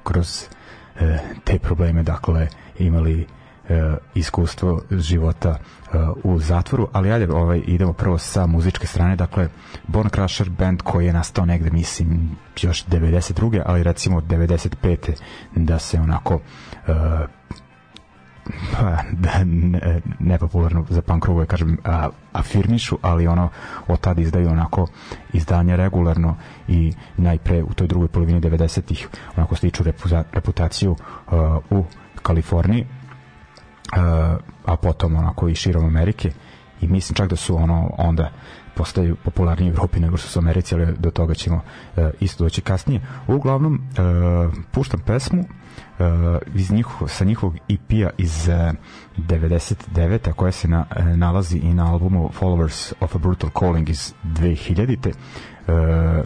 kroz 0.04 0.48
te 1.44 1.60
probleme, 1.60 2.04
dakle 2.04 2.48
imali 2.80 3.28
e, 3.72 3.98
iskustvo 4.16 4.82
života 4.92 5.50
e, 5.50 5.98
u 6.24 6.40
zatvoru, 6.40 6.88
ali 6.94 7.12
ajde 7.12 7.34
ovaj, 7.34 7.62
idemo 7.66 7.94
prvo 7.94 8.18
sa 8.18 8.46
muzičke 8.46 8.88
strane, 8.88 9.16
dakle 9.16 9.50
Bone 9.88 10.10
Crusher 10.10 10.50
band 10.50 10.82
koji 10.82 11.06
je 11.06 11.14
nastao 11.14 11.46
negde, 11.46 11.70
mislim, 11.70 12.38
još 12.62 12.86
92. 12.86 13.62
ali 13.66 13.84
recimo 13.84 14.22
95. 14.22 15.12
da 15.56 15.80
se 15.80 16.00
onako 16.00 16.40
e, 16.88 16.94
pa, 18.72 18.98
da, 19.12 19.44
ne, 19.44 20.02
nepopularno 20.20 20.86
za 20.90 21.02
punk 21.02 21.26
rockove 21.26 21.46
kažem 21.46 21.78
a, 21.84 22.10
afirmišu, 22.34 22.98
ali 23.02 23.28
ono 23.28 23.50
od 23.88 24.00
tada 24.00 24.22
izdaju 24.22 24.50
onako 24.50 24.88
izdanje 25.34 25.76
regularno 25.78 26.36
i 26.68 26.94
najpre 27.18 27.64
u 27.64 27.74
toj 27.74 27.88
drugoj 27.88 28.08
polovini 28.08 28.42
90-ih 28.42 29.08
onako 29.38 29.56
stiču 29.56 29.84
reputaciju 30.34 30.92
uh, 30.92 30.98
u 31.70 31.86
Kaliforniji 32.22 32.86
a 34.66 34.76
potom 34.82 35.16
onako 35.16 35.48
i 35.48 35.56
širom 35.56 35.86
Amerike 35.86 36.32
i 36.82 36.88
mislim 36.88 37.16
čak 37.16 37.30
da 37.30 37.36
su 37.36 37.56
ono 37.56 37.92
onda 37.98 38.32
postaju 38.76 39.16
popularni 39.16 39.68
u 39.68 39.74
Evropi 39.74 40.00
nego 40.00 40.18
što 40.18 40.28
su 40.28 40.40
u 40.40 40.42
Americi, 40.42 40.76
ali 40.76 40.94
do 40.98 41.12
toga 41.12 41.34
ćemo 41.34 41.56
uh, 41.56 42.04
isto 42.20 42.44
doći 42.44 42.62
kasnije. 42.62 43.02
Uglavnom, 43.28 43.74
uh, 43.76 44.54
puštam 44.72 45.00
pesmu 45.00 45.40
uh, 45.42 46.06
iz 46.56 46.72
njihov, 46.72 47.08
sa 47.08 47.26
njihovog 47.26 47.56
EP-a 47.70 48.10
iz 48.18 48.48
uh, 48.48 48.76
99. 49.18 50.34
koja 50.34 50.52
se 50.52 50.68
na, 50.68 50.86
uh, 50.98 51.06
nalazi 51.06 51.58
i 51.58 51.74
na 51.74 51.92
albumu 51.92 52.30
Followers 52.40 52.94
of 53.00 53.16
a 53.16 53.18
Brutal 53.18 53.50
Calling 53.60 53.90
iz 53.90 54.14
2000. 54.24 55.08
Uh, 55.08 56.26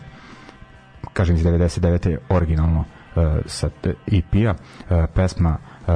kažem 1.13 1.35
iz 1.35 1.43
99. 1.43 2.17
originalno 2.29 2.79
uh, 2.79 3.23
sa 3.45 3.69
EP-a 4.07 4.51
uh, 4.51 5.05
pesma 5.13 5.57
uh, 5.87 5.93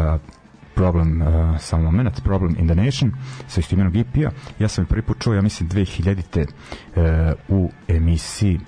Problem, 0.79 1.21
uh, 1.21 1.59
samo 1.59 1.83
moment, 1.83 2.23
Problem 2.23 2.55
in 2.59 2.67
the 2.67 2.75
Nation 2.75 3.11
sa 3.47 3.59
istimenog 3.59 3.95
EP-a. 3.95 4.31
Ja 4.59 4.67
sam 4.67 4.85
prvi 4.85 5.01
put 5.01 5.19
čuo, 5.19 5.33
ja 5.33 5.41
mislim, 5.41 5.69
2000-te 5.69 6.41
uh, 6.41 7.03
u 7.47 7.71
emisiji 7.87 8.59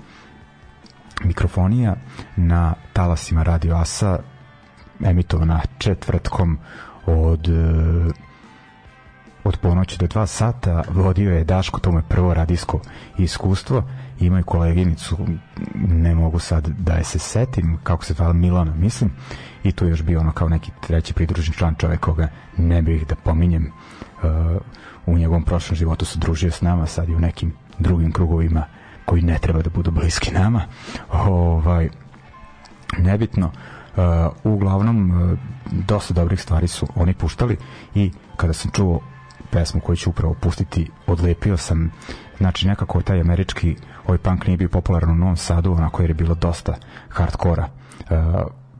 mikrofonija 1.24 1.96
na 2.36 2.74
talasima 2.92 3.42
Radio 3.42 3.76
Asa 3.76 4.18
emitovana 5.04 5.60
četvrtkom 5.78 6.58
od 7.06 7.48
uh, 7.48 8.12
od 9.44 9.56
ponoći 9.56 9.98
do 9.98 10.06
dva 10.06 10.26
sata 10.26 10.82
vodio 10.90 11.34
je 11.34 11.44
Daško, 11.44 11.80
to 11.80 11.92
mu 11.92 11.98
je 11.98 12.04
prvo 12.08 12.34
radijsko 12.34 12.80
iskustvo. 13.18 13.82
Imaju 14.20 14.44
koleginicu 14.44 15.16
ne 15.74 16.14
mogu 16.14 16.38
sad 16.38 16.68
da 16.68 16.92
je 16.92 17.04
se 17.04 17.18
setim 17.18 17.78
kako 17.82 18.04
se 18.04 18.14
zvala 18.14 18.32
Milana 18.32 18.74
mislim. 18.74 19.10
I 19.64 19.72
tu 19.72 19.86
još 19.86 20.02
bio 20.02 20.20
ono 20.20 20.32
kao 20.32 20.48
neki 20.48 20.70
treći 20.80 21.14
pridružni 21.14 21.54
član 21.54 21.74
čovek 21.74 22.00
koga 22.00 22.28
ne 22.56 22.82
bih 22.82 23.06
da 23.06 23.14
pominjem 23.14 23.66
uh, 24.22 24.30
u 25.06 25.18
njegovom 25.18 25.44
prošlom 25.44 25.76
životu 25.76 26.04
se 26.04 26.18
družio 26.18 26.50
s 26.50 26.60
nama 26.60 26.86
sad 26.86 27.08
i 27.08 27.14
u 27.14 27.20
nekim 27.20 27.52
drugim 27.78 28.12
krugovima 28.12 28.64
koji 29.04 29.22
ne 29.22 29.38
treba 29.38 29.62
da 29.62 29.70
budu 29.70 29.90
bliski 29.90 30.30
nama. 30.30 30.62
Ovaj 31.12 31.88
nebitno 32.98 33.46
uh, 33.46 34.02
uglavnom 34.44 35.10
uh, 35.10 35.38
dosta 35.70 36.14
dobrih 36.14 36.42
stvari 36.42 36.68
su 36.68 36.86
oni 36.94 37.14
puštali 37.14 37.56
i 37.94 38.10
kada 38.36 38.52
sam 38.52 38.70
čuo 38.70 39.00
pesmu 39.52 39.80
koju 39.80 39.96
ću 39.96 40.10
upravo 40.10 40.34
pustiti 40.34 40.90
odlepio 41.06 41.56
sam 41.56 41.92
znači 42.38 42.68
nekako 42.68 43.02
taj 43.02 43.20
američki 43.20 43.76
ovaj 44.06 44.18
punk 44.18 44.46
nije 44.46 44.56
bio 44.56 44.68
popularan 44.68 45.10
u 45.10 45.14
Novom 45.14 45.36
Sadu 45.36 45.72
onako 45.72 46.02
jer 46.02 46.10
je 46.10 46.14
bilo 46.14 46.34
dosta 46.34 46.74
hardkora 47.08 47.68
uh, 48.00 48.16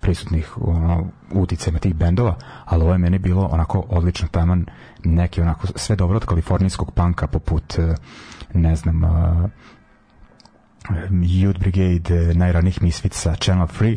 prisutnih 0.00 0.58
ono, 0.60 1.06
uticajima 1.32 1.78
tih 1.78 1.94
bendova, 1.94 2.36
ali 2.64 2.82
ovo 2.82 2.92
je 2.92 2.98
meni 2.98 3.18
bilo 3.18 3.46
onako 3.46 3.84
odlično 3.88 4.28
taman 4.28 4.66
neki 5.04 5.40
onako 5.40 5.66
sve 5.66 5.96
dobro 5.96 6.16
od 6.16 6.24
kalifornijskog 6.24 6.90
panka 6.90 7.26
poput 7.26 7.78
ne 8.54 8.76
znam 8.76 9.04
uh, 9.04 9.50
Youth 11.10 11.58
Brigade 11.58 12.34
najranih 12.34 12.82
misvica 12.82 13.34
Channel 13.34 13.66
Free 13.66 13.96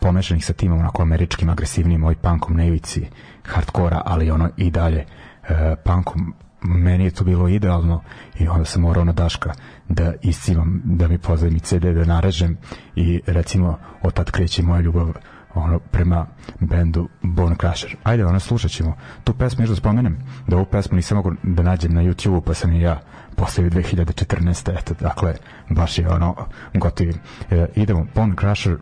pomešanih 0.00 0.46
sa 0.46 0.52
timom 0.52 0.78
onako 0.78 1.02
američkim 1.02 1.48
agresivnim 1.48 2.02
ovaj 2.02 2.14
punkom 2.14 2.56
na 2.56 2.64
ivici 2.64 3.06
hardkora, 3.44 4.02
ali 4.04 4.30
ono 4.30 4.50
i 4.56 4.70
dalje 4.70 5.06
uh, 5.50 5.78
punkom 5.84 6.34
meni 6.60 7.04
je 7.04 7.10
to 7.10 7.24
bilo 7.24 7.48
idealno 7.48 8.02
i 8.38 8.48
onda 8.48 8.64
sam 8.64 8.82
morao 8.82 9.04
na 9.04 9.12
Daška 9.12 9.52
da 9.88 10.12
iscimam, 10.22 10.82
da 10.84 11.08
mi 11.08 11.18
pozavim 11.18 11.56
i 11.56 11.60
CD 11.60 11.82
da 11.82 12.04
narežem 12.04 12.56
i 12.96 13.20
recimo 13.26 13.78
od 14.02 14.12
tad 14.12 14.30
kreće 14.30 14.62
moja 14.62 14.80
ljubav 14.80 15.12
ono, 15.54 15.78
prema 15.78 16.26
bendu 16.60 17.08
Bone 17.22 17.56
Crusher. 17.60 17.96
Ajde, 18.02 18.26
ono, 18.26 18.40
slušat 18.40 18.70
ćemo 18.70 18.96
tu 19.24 19.34
pesmu, 19.34 19.62
još 19.62 19.70
da 19.70 19.76
spomenem 19.76 20.18
da 20.46 20.56
ovu 20.56 20.66
pesmu 20.66 20.96
nisam 20.96 21.16
mogu 21.16 21.32
da 21.42 21.62
nađem 21.62 21.94
na 21.94 22.02
YouTube-u, 22.02 22.40
pa 22.40 22.54
sam 22.54 22.72
i 22.72 22.80
ja 22.80 23.00
postavio 23.36 23.70
2014. 23.70 24.78
Eto, 24.78 24.94
dakle, 25.00 25.34
baš 25.70 25.98
je 25.98 26.08
ono 26.08 26.34
gotovi. 26.74 27.14
E, 27.50 27.66
idemo, 27.74 28.06
Bone 28.14 28.34
Crusher, 28.40 28.76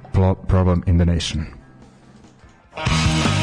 Problem 0.49 0.83
in 0.87 0.99
the 0.99 1.05
Nation. 1.05 1.45
Thank 2.75 3.25
strašan 3.25 3.34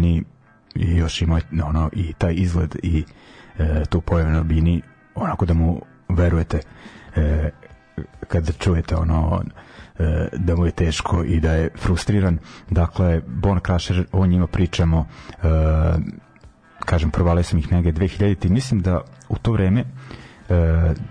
meni 0.00 0.24
i 0.74 0.96
još 0.96 1.22
ima 1.22 1.40
ono 1.64 1.90
i 1.92 2.12
taj 2.12 2.34
izgled 2.36 2.76
i 2.82 3.04
e, 3.58 3.84
tu 3.88 4.00
pojavu 4.00 4.30
na 4.30 4.42
bini 4.42 4.82
onako 5.14 5.46
da 5.46 5.54
mu 5.54 5.80
verujete 6.08 6.60
e, 7.16 7.50
kad 8.28 8.56
čujete 8.58 8.96
ono 8.96 9.42
e, 9.98 10.28
da 10.36 10.56
mu 10.56 10.66
je 10.66 10.72
teško 10.72 11.24
i 11.24 11.40
da 11.40 11.52
je 11.52 11.70
frustriran. 11.78 12.38
Dakle, 12.70 13.20
Bon 13.26 13.60
Crusher, 13.66 14.04
o 14.12 14.26
njima 14.26 14.46
pričamo 14.46 15.06
e, 15.30 15.46
kažem, 16.84 17.10
provalio 17.10 17.42
sam 17.42 17.58
ih 17.58 17.72
negde 17.72 17.92
2000-ti. 17.92 18.48
Mislim 18.48 18.80
da 18.80 19.00
u 19.28 19.36
to 19.38 19.52
vreme 19.52 19.80
e, 19.80 19.84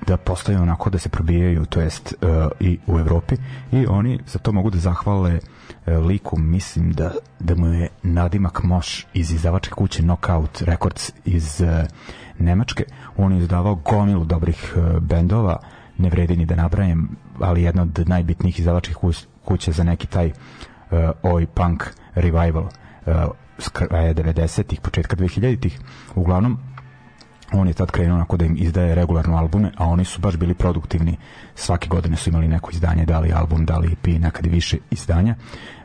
da 0.07 0.17
postaju 0.17 0.61
onako 0.61 0.89
da 0.89 0.97
se 0.97 1.09
probijaju, 1.09 1.65
to 1.65 1.81
jest 1.81 2.13
e, 2.13 2.47
i 2.59 2.79
u 2.87 2.99
Evropi 2.99 3.35
i 3.71 3.85
oni 3.87 4.19
za 4.27 4.39
to 4.39 4.51
mogu 4.51 4.69
da 4.69 4.77
zahvale 4.77 5.31
e, 5.31 5.39
liku, 5.87 6.39
mislim 6.39 6.91
da, 6.91 7.11
da 7.39 7.55
mu 7.55 7.67
je 7.67 7.89
nadimak 8.03 8.63
Moš 8.63 9.05
iz 9.13 9.31
izdavačke 9.31 9.73
kuće 9.73 10.01
Knockout 10.01 10.61
Records 10.61 11.11
iz 11.25 11.61
e, 11.61 11.85
Nemačke. 12.39 12.83
On 13.17 13.33
je 13.33 13.39
izdavao 13.39 13.75
gomilu 13.75 14.25
dobrih 14.25 14.73
e, 14.75 14.99
bendova, 14.99 15.59
ne 15.97 16.09
vredi 16.09 16.37
ni 16.37 16.45
da 16.45 16.55
nabrajem, 16.55 17.09
ali 17.39 17.63
jedna 17.63 17.81
od 17.81 18.03
najbitnijih 18.07 18.59
izdavačkih 18.59 18.97
kuća 19.45 19.71
za 19.71 19.83
neki 19.83 20.07
taj 20.07 20.31
oj 21.23 21.45
punk 21.45 21.83
revival 22.15 22.69
s 23.57 23.69
kraja 23.69 24.13
90-ih, 24.13 24.81
početka 24.81 25.15
2000-ih. 25.15 25.79
Uglavnom, 26.15 26.59
on 27.53 27.67
je 27.67 27.73
tad 27.73 27.91
krenuo 27.91 28.15
onako 28.15 28.37
da 28.37 28.45
im 28.45 28.55
izdaje 28.59 28.95
regularno 28.95 29.37
albume, 29.37 29.71
a 29.77 29.85
oni 29.85 30.05
su 30.05 30.21
baš 30.21 30.37
bili 30.37 30.53
produktivni. 30.53 31.17
Svake 31.55 31.87
godine 31.87 32.15
su 32.17 32.29
imali 32.29 32.47
neko 32.47 32.71
izdanje, 32.71 33.05
da 33.05 33.19
li 33.19 33.33
album, 33.33 33.65
da 33.65 33.77
li 33.77 33.91
EP, 33.91 34.07
nekad 34.07 34.45
i 34.45 34.49
više 34.49 34.77
izdanja. 34.91 35.35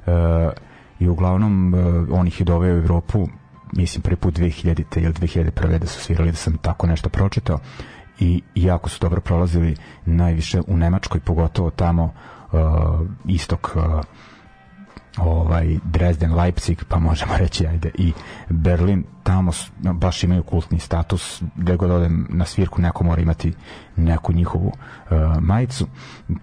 Uh, 0.07 0.13
I 1.01 1.09
uglavnom, 1.09 1.75
uh, 1.75 1.81
on 2.11 2.27
ih 2.27 2.41
je 2.41 2.45
doveo 2.45 2.75
u 2.75 2.79
Evropu, 2.79 3.29
mislim 3.73 4.03
prvi 4.03 4.17
put 4.17 4.39
2000-te 4.39 5.01
ili 5.01 5.13
2001. 5.13 5.79
da 5.79 5.87
su 5.87 6.01
svirali, 6.01 6.31
da 6.31 6.37
sam 6.37 6.57
tako 6.57 6.87
nešto 6.87 7.09
pročitao 7.09 7.59
i 8.19 8.43
jako 8.55 8.89
su 8.89 8.99
dobro 9.01 9.21
prolazili 9.21 9.77
najviše 10.07 10.61
u 10.67 10.77
Nemačkoj, 10.77 11.21
pogotovo 11.21 11.71
tamo 11.71 12.05
uh, 12.53 12.61
istok 13.25 13.77
uh, 13.77 13.83
ovaj 15.19 15.79
Dresden, 15.85 16.35
Leipzig, 16.35 16.85
pa 16.89 16.99
možemo 16.99 17.37
reći 17.37 17.67
ajde 17.67 17.91
i 17.95 18.13
Berlin, 18.49 19.05
tamo 19.23 19.53
baš 19.79 20.25
imaju 20.25 20.43
kultni 20.43 20.79
status, 20.79 21.43
gde 21.57 21.77
god 21.77 21.91
odem 21.91 22.27
na 22.31 22.45
svirku 22.45 22.81
neko 22.81 23.05
mora 23.05 23.23
imati 23.23 23.53
neku 23.97 24.33
njihovu 24.33 24.67
uh, 24.67 25.17
majicu, 25.41 25.87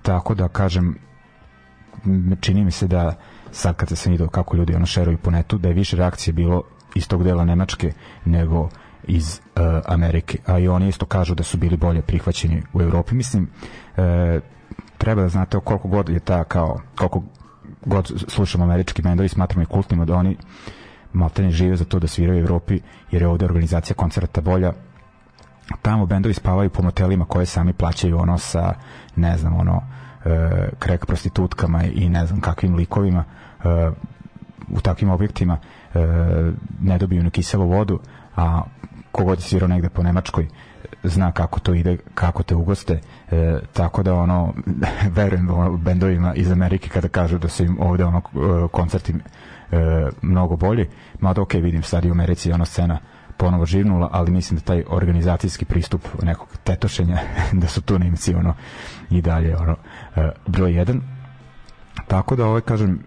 tako 0.01 0.35
da 0.35 0.47
kažem 0.47 0.95
čini 2.39 2.63
mi 2.63 2.71
se 2.71 2.87
da 2.87 3.15
sad 3.51 3.75
kad 3.75 3.97
sam 3.97 4.11
vidio 4.11 4.27
kako 4.27 4.55
ljudi 4.55 4.75
ono 4.75 4.85
šeruju 4.85 5.17
po 5.17 5.31
netu, 5.31 5.57
da 5.57 5.67
je 5.67 5.73
više 5.73 5.97
reakcije 5.97 6.33
bilo 6.33 6.63
iz 6.95 7.07
tog 7.07 7.23
dela 7.23 7.45
Nemačke 7.45 7.91
nego 8.25 8.69
iz 9.03 9.39
uh, 9.55 9.61
Amerike, 9.85 10.37
a 10.45 10.59
i 10.59 10.67
oni 10.67 10.87
isto 10.87 11.05
kažu 11.05 11.35
da 11.35 11.43
su 11.43 11.57
bili 11.57 11.77
bolje 11.77 12.01
prihvaćeni 12.01 12.63
u 12.73 12.81
Evropi. 12.81 13.15
Mislim, 13.15 13.43
uh, 13.97 14.03
treba 14.97 15.21
da 15.21 15.29
znate 15.29 15.59
koliko 15.59 15.87
god 15.87 16.09
je 16.09 16.19
ta 16.19 16.43
kao, 16.43 16.79
koliko 16.97 17.23
god 17.85 18.11
slušamo 18.27 18.63
američki 18.63 19.01
bendovi, 19.01 19.29
smatramo 19.29 19.63
i 19.63 19.65
kultnima 19.65 20.05
da 20.05 20.15
oni 20.15 20.37
maltene 21.13 21.51
žive 21.51 21.75
za 21.75 21.85
to 21.85 21.99
da 21.99 22.07
sviraju 22.07 22.39
u 22.39 22.41
Evropi, 22.41 22.79
jer 23.11 23.21
je 23.21 23.27
ovde 23.27 23.45
organizacija 23.45 23.95
koncerta 23.95 24.41
bolja. 24.41 24.73
Tamo 25.81 26.05
bendovi 26.05 26.33
spavaju 26.33 26.69
po 26.69 26.81
motelima 26.83 27.25
koje 27.25 27.45
sami 27.45 27.73
plaćaju 27.73 28.17
ono 28.19 28.37
sa, 28.37 28.73
ne 29.15 29.37
znam, 29.37 29.59
ono, 29.59 29.81
e, 30.25 30.69
krek 30.79 31.05
prostitutkama 31.05 31.83
i 31.83 32.09
ne 32.09 32.25
znam 32.25 32.41
kakvim 32.41 32.75
likovima 32.75 33.23
e, 33.63 33.91
u 34.69 34.81
takvim 34.81 35.09
objektima 35.09 35.57
e, 35.93 35.99
ne 36.81 36.97
dobiju 36.97 37.23
ni 37.23 37.29
kiselu 37.31 37.67
vodu, 37.67 37.99
a 38.35 38.61
kogod 39.11 39.37
je 39.37 39.41
svirao 39.43 39.67
negde 39.67 39.89
po 39.89 40.03
Nemačkoj 40.03 40.47
zna 41.03 41.31
kako 41.31 41.59
to 41.59 41.73
ide, 41.73 41.97
kako 42.13 42.43
te 42.43 42.55
ugoste 42.55 42.99
e, 43.31 43.59
tako 43.73 44.03
da 44.03 44.13
ono 44.13 44.53
verujem 45.17 45.49
ono, 45.49 45.77
bendovima 45.77 46.33
iz 46.35 46.51
Amerike 46.51 46.89
kada 46.89 47.07
kažu 47.07 47.37
da 47.37 47.47
su 47.47 47.63
im 47.63 47.77
ovde 47.79 48.05
ono 48.05 48.17
e, 48.17 48.67
koncerti 48.71 49.13
e, 49.13 50.09
mnogo 50.21 50.55
bolji 50.55 50.89
mada 51.19 51.41
ok 51.41 51.53
vidim 51.53 51.83
sad 51.83 52.05
i 52.05 52.09
u 52.09 52.11
Americi 52.11 52.51
ono 52.51 52.65
scena 52.65 52.99
ponovo 53.37 53.65
živnula, 53.65 54.09
ali 54.11 54.31
mislim 54.31 54.59
da 54.59 54.65
taj 54.65 54.83
organizacijski 54.87 55.65
pristup 55.65 56.01
nekog 56.23 56.47
tetošenja 56.63 57.17
da 57.61 57.67
su 57.67 57.81
tu 57.81 57.99
Nemci 57.99 58.33
ono 58.33 58.53
i 59.09 59.21
dalje 59.21 59.57
ono 59.57 59.75
e, 60.15 60.29
broj 60.47 60.73
jedan. 60.73 61.01
Tako 62.07 62.35
da 62.35 62.45
ovaj 62.45 62.61
kažem 62.61 63.03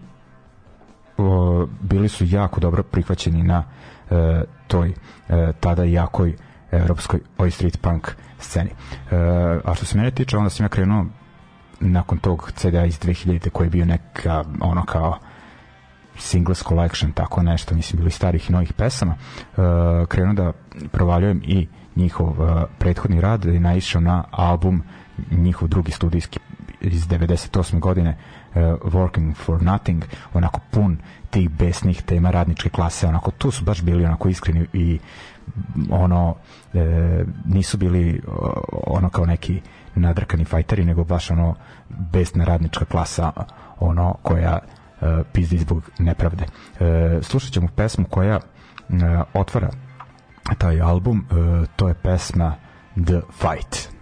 o, 1.17 1.67
bili 1.81 2.09
su 2.09 2.25
jako 2.27 2.59
dobro 2.59 2.83
prihvaćeni 2.83 3.43
na 3.43 3.63
e, 4.09 4.43
toj 4.67 4.89
e, 5.29 5.53
tada 5.59 5.83
jakoj 5.83 6.35
evropskoj 6.77 7.19
oj 7.37 7.51
street 7.51 7.81
punk 7.81 8.11
sceni. 8.39 8.69
E, 8.69 9.15
a 9.63 9.75
što 9.75 9.85
se 9.85 9.97
mene 9.97 10.11
tiče, 10.11 10.37
onda 10.37 10.49
sam 10.49 10.63
ja 10.63 10.69
krenuo 10.69 11.05
nakon 11.79 12.17
tog 12.17 12.51
CD-a 12.55 12.85
iz 12.85 12.99
2000 12.99 13.49
koji 13.49 13.65
je 13.65 13.71
bio 13.71 13.85
neka 13.85 14.43
ono 14.59 14.85
kao 14.85 15.17
singles 16.17 16.63
collection, 16.63 17.11
tako 17.11 17.43
nešto, 17.43 17.75
mislim, 17.75 17.97
bili 17.97 18.11
starih 18.11 18.49
i 18.49 18.53
novih 18.53 18.73
pesama, 18.73 19.15
e, 19.15 19.55
krenuo 20.07 20.33
da 20.33 20.51
provaljujem 20.91 21.41
i 21.45 21.67
njihov 21.95 22.27
uh, 22.27 22.63
prethodni 22.79 23.21
rad 23.21 23.45
i 23.45 23.59
naišao 23.59 24.01
na 24.01 24.23
album 24.31 24.83
njihov 25.31 25.67
drugi 25.67 25.91
studijski 25.91 26.39
iz 26.81 27.07
98. 27.07 27.79
godine 27.79 28.17
uh, 28.49 28.61
Working 28.93 29.35
for 29.35 29.63
Nothing 29.63 30.03
onako 30.33 30.59
pun 30.71 30.97
tih 31.29 31.49
besnih 31.49 32.01
tema 32.01 32.31
radničke 32.31 32.69
klase 32.69 33.07
onako 33.07 33.31
tu 33.31 33.51
su 33.51 33.63
baš 33.63 33.81
bili 33.81 34.05
onako 34.05 34.29
iskreni 34.29 34.67
i 34.73 34.99
ono 35.89 36.35
e, 36.73 37.23
nisu 37.45 37.77
bili 37.77 38.21
ono 38.87 39.09
kao 39.09 39.25
neki 39.25 39.61
nadrkani 39.95 40.45
fajteri 40.45 40.85
nego 40.85 41.03
baš 41.03 41.31
ono 41.31 41.55
besna 41.89 42.43
radnička 42.45 42.85
klasa 42.85 43.31
ono 43.79 44.13
koja 44.21 44.59
e, 45.01 45.23
pizdi 45.33 45.57
zbog 45.57 45.89
nepravde. 45.99 46.45
E, 46.79 47.19
slušat 47.21 47.51
ćemo 47.51 47.67
pesmu 47.75 48.05
koja 48.09 48.35
e, 48.35 48.41
otvara 49.33 49.69
taj 50.57 50.81
album 50.81 51.25
e, 51.31 51.65
to 51.75 51.87
je 51.87 51.93
pesma 51.93 52.55
The 53.05 53.21
Fight 53.31 53.94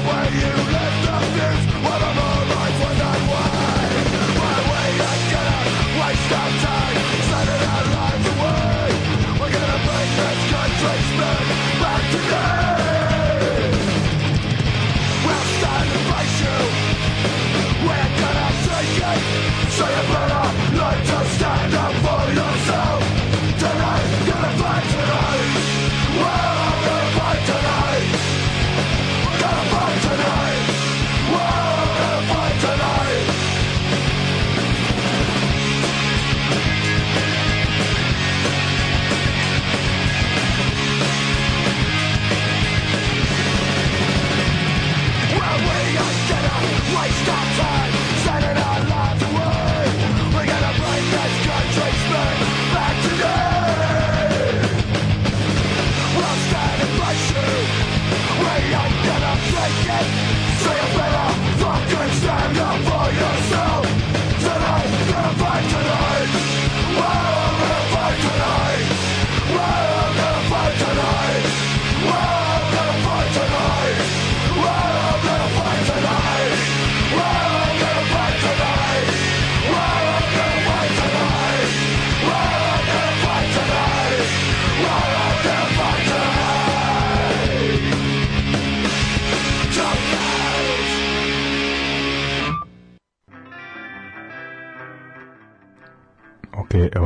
the 0.00 0.08
way 0.08 0.28
you 0.32 0.57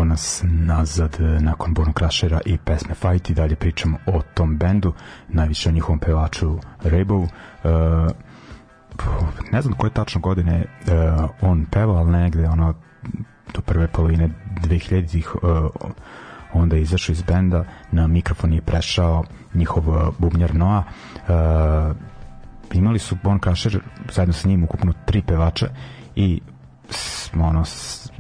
evo 0.03 0.09
nas 0.09 0.45
nazad 0.45 1.17
e, 1.21 1.23
nakon 1.23 1.75
Bono 1.75 1.93
Crashera 1.99 2.41
i 2.47 2.59
pesme 2.59 2.95
Fight 2.95 3.31
i 3.31 3.35
dalje 3.35 3.57
pričamo 3.57 3.99
o 4.07 4.23
tom 4.35 4.57
bendu, 4.57 4.93
najviše 5.29 5.69
o 5.69 5.73
njihovom 5.73 5.99
pevaču 5.99 6.59
Rainbow. 6.85 7.23
Uh, 7.23 8.11
ne 9.53 9.63
znam 9.63 9.75
koje 9.75 9.91
tačno 9.91 10.21
godine 10.21 10.65
uh, 10.65 11.31
on 11.41 11.67
peva, 11.71 11.95
ali 11.95 12.11
negde 12.11 12.49
ono 12.49 12.75
do 13.55 13.61
prve 13.61 13.89
polovine 13.89 14.31
2000-ih 14.63 15.35
uh, 15.35 15.43
onda 16.53 16.77
je 16.77 16.83
izašao 16.83 17.13
iz 17.13 17.23
benda, 17.23 17.65
na 17.93 18.07
mikrofon 18.07 18.53
je 18.53 18.61
prešao 18.61 19.25
njihov 19.55 19.85
bubnjar 20.19 20.55
Noa. 20.55 20.85
Uh, 21.29 21.97
imali 22.73 22.99
su 22.99 23.17
Bon 23.23 23.39
Crusher 23.39 23.81
zajedno 24.13 24.33
sa 24.33 24.49
njim 24.49 24.65
ukupno 24.65 24.93
tri 25.07 25.23
pevača 25.23 25.69
i 26.17 26.41
ono, 27.41 27.65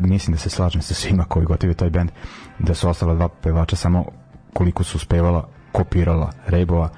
mislim 0.07 0.33
da 0.33 0.38
se 0.38 0.51
slažem 0.51 0.83
sa 0.83 0.95
svima 0.95 1.25
koji 1.25 1.47
gotivaju 1.47 1.75
taj 1.75 1.91
band, 1.91 2.11
da 2.59 2.75
su 2.75 2.88
ostala 2.88 3.15
dva 3.15 3.29
pevača 3.29 3.77
samo 3.77 4.05
koliko 4.53 4.85
su 4.85 4.97
uspevala 4.97 5.49
kopirala 5.73 6.33
Rejbova 6.47 6.88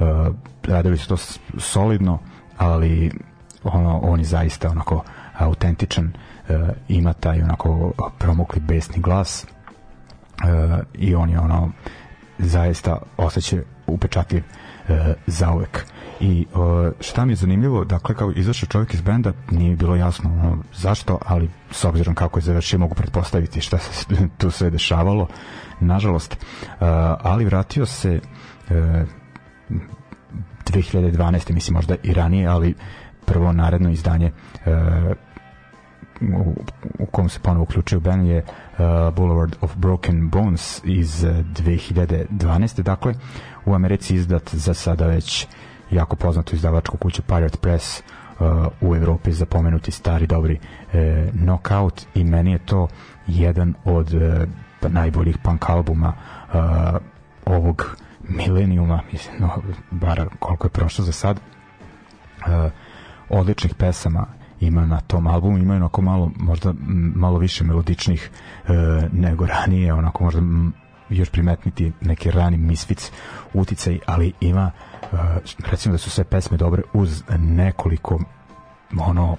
uh, 0.00 0.06
radili 0.64 0.96
su 0.98 1.08
to 1.08 1.16
solidno 1.58 2.18
ali 2.56 3.10
ono, 3.64 3.98
on 3.98 4.18
je 4.20 4.24
zaista 4.24 4.70
onako 4.70 5.04
autentičan 5.38 6.06
uh, 6.48 6.56
ima 6.88 7.12
taj 7.12 7.42
onako 7.42 7.92
promukli 8.18 8.60
besni 8.60 9.02
glas 9.02 9.44
uh, 9.44 10.78
i 10.94 11.14
on 11.14 11.30
je 11.30 11.40
ono 11.40 11.70
zaista 12.38 12.98
osjeća 13.16 13.56
upečatljiv 13.86 14.42
uh, 14.42 14.77
zauvek 15.26 15.86
i 16.20 16.46
uh, 16.54 16.92
šta 17.00 17.24
mi 17.24 17.32
je 17.32 17.36
zanimljivo 17.36 17.84
dakle 17.84 18.14
kao 18.14 18.32
izašao 18.36 18.68
čovjek 18.68 18.94
iz 18.94 19.00
benda 19.00 19.32
nije 19.50 19.76
bilo 19.76 19.96
jasno 19.96 20.30
ono, 20.30 20.58
zašto 20.74 21.18
ali 21.26 21.50
s 21.70 21.84
obzirom 21.84 22.14
kako 22.14 22.38
je 22.38 22.42
završio 22.42 22.78
mogu 22.78 22.94
pretpostaviti 22.94 23.60
šta 23.60 23.78
se 23.78 24.06
tu 24.38 24.50
sve 24.50 24.70
dešavalo 24.70 25.28
nažalost 25.80 26.32
uh, 26.32 26.76
ali 27.20 27.44
vratio 27.44 27.86
se 27.86 28.20
uh, 28.70 28.76
2012. 30.66 31.52
mislim 31.52 31.74
možda 31.74 31.96
i 32.02 32.14
ranije 32.14 32.46
ali 32.46 32.74
prvo 33.24 33.52
naredno 33.52 33.90
izdanje 33.90 34.32
uh, 34.54 34.72
u, 36.20 36.54
u 36.98 37.06
kom 37.06 37.28
se 37.28 37.40
ponovo 37.40 37.62
uključio 37.62 38.00
Ben 38.00 38.26
je 38.26 38.38
uh, 38.38 38.78
Boulevard 39.14 39.56
of 39.60 39.76
Broken 39.76 40.28
Bones 40.30 40.80
iz 40.84 41.24
2012. 41.24 42.82
Dakle, 42.82 43.14
u 43.66 43.74
Americi 43.74 44.14
izdat 44.14 44.54
za 44.54 44.74
sada 44.74 45.06
već 45.06 45.46
jako 45.90 46.16
poznatu 46.16 46.54
izdavačku 46.56 46.96
kuću 46.96 47.22
Pirate 47.22 47.58
Press 47.58 48.02
uh, 48.40 48.46
u 48.80 48.96
Evropi 48.96 49.32
za 49.32 49.46
pomenuti 49.46 49.90
stari 49.90 50.26
dobri 50.26 50.58
uh, 50.58 50.92
Knockout 51.32 52.06
i 52.14 52.24
meni 52.24 52.52
je 52.52 52.58
to 52.58 52.88
jedan 53.26 53.74
od 53.84 54.14
uh, 54.14 54.22
najboljih 54.92 55.38
punk 55.38 55.70
albuma 55.70 56.12
uh, 56.54 56.60
ovog 57.46 57.96
milenijuma 58.28 59.00
mislim, 59.12 59.36
no, 59.40 59.62
bar 59.90 60.28
koliko 60.38 60.66
je 60.66 60.70
prošlo 60.70 61.04
za 61.04 61.12
sad 61.12 61.40
uh, 62.46 62.72
odličnih 63.28 63.74
pesama 63.74 64.37
ima 64.60 64.86
na 64.86 65.00
tom 65.00 65.26
albumu, 65.26 65.58
ima 65.58 65.74
onako 65.74 66.02
malo 66.02 66.30
možda 66.36 66.74
malo 67.14 67.38
više 67.38 67.64
melodičnih 67.64 68.30
uh, 68.62 68.70
nego 69.12 69.46
ranije, 69.46 69.94
onako 69.94 70.24
možda 70.24 70.40
još 71.10 71.30
primetniti 71.30 71.92
neki 72.00 72.30
rani 72.30 72.56
Misfits 72.56 73.12
uticaj, 73.54 73.98
ali 74.06 74.32
ima 74.40 74.70
uh, 75.02 75.18
recimo 75.70 75.92
da 75.92 75.98
su 75.98 76.10
sve 76.10 76.24
pesme 76.24 76.56
dobre 76.56 76.82
uz 76.92 77.22
nekoliko 77.38 78.20
ono 79.00 79.36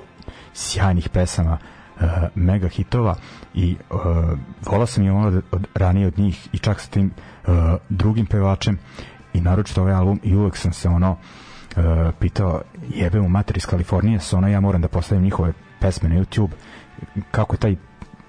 sjajnih 0.53 1.09
pesama 1.09 1.57
uh, 1.95 2.05
mega 2.35 2.67
hitova 2.67 3.15
i 3.53 3.75
uh, 3.89 3.99
volao 4.65 4.87
sam 4.87 5.03
i 5.03 5.09
ono 5.09 5.41
od, 5.51 5.67
ranije 5.75 6.07
od 6.07 6.19
njih 6.19 6.47
i 6.53 6.57
čak 6.57 6.79
sa 6.79 6.89
tim 6.89 7.11
uh, 7.47 7.53
drugim 7.89 8.25
pevačem 8.25 8.79
i 9.33 9.41
naročito 9.41 9.81
ovaj 9.81 9.93
album 9.93 10.19
i 10.23 10.35
uvek 10.35 10.57
sam 10.57 10.73
se 10.73 10.89
ono 10.89 11.17
uh, 11.77 11.83
pitao 12.19 12.61
jebe 12.89 13.19
mu 13.19 13.29
mater 13.29 13.57
iz 13.57 13.65
Kalifornije 13.65 14.19
sa 14.19 14.37
ono 14.37 14.47
ja 14.47 14.59
moram 14.59 14.81
da 14.81 14.87
postavim 14.87 15.23
njihove 15.23 15.53
pesme 15.79 16.09
na 16.09 16.15
YouTube. 16.15 16.51
Kako 17.31 17.55
je 17.55 17.59
taj 17.59 17.75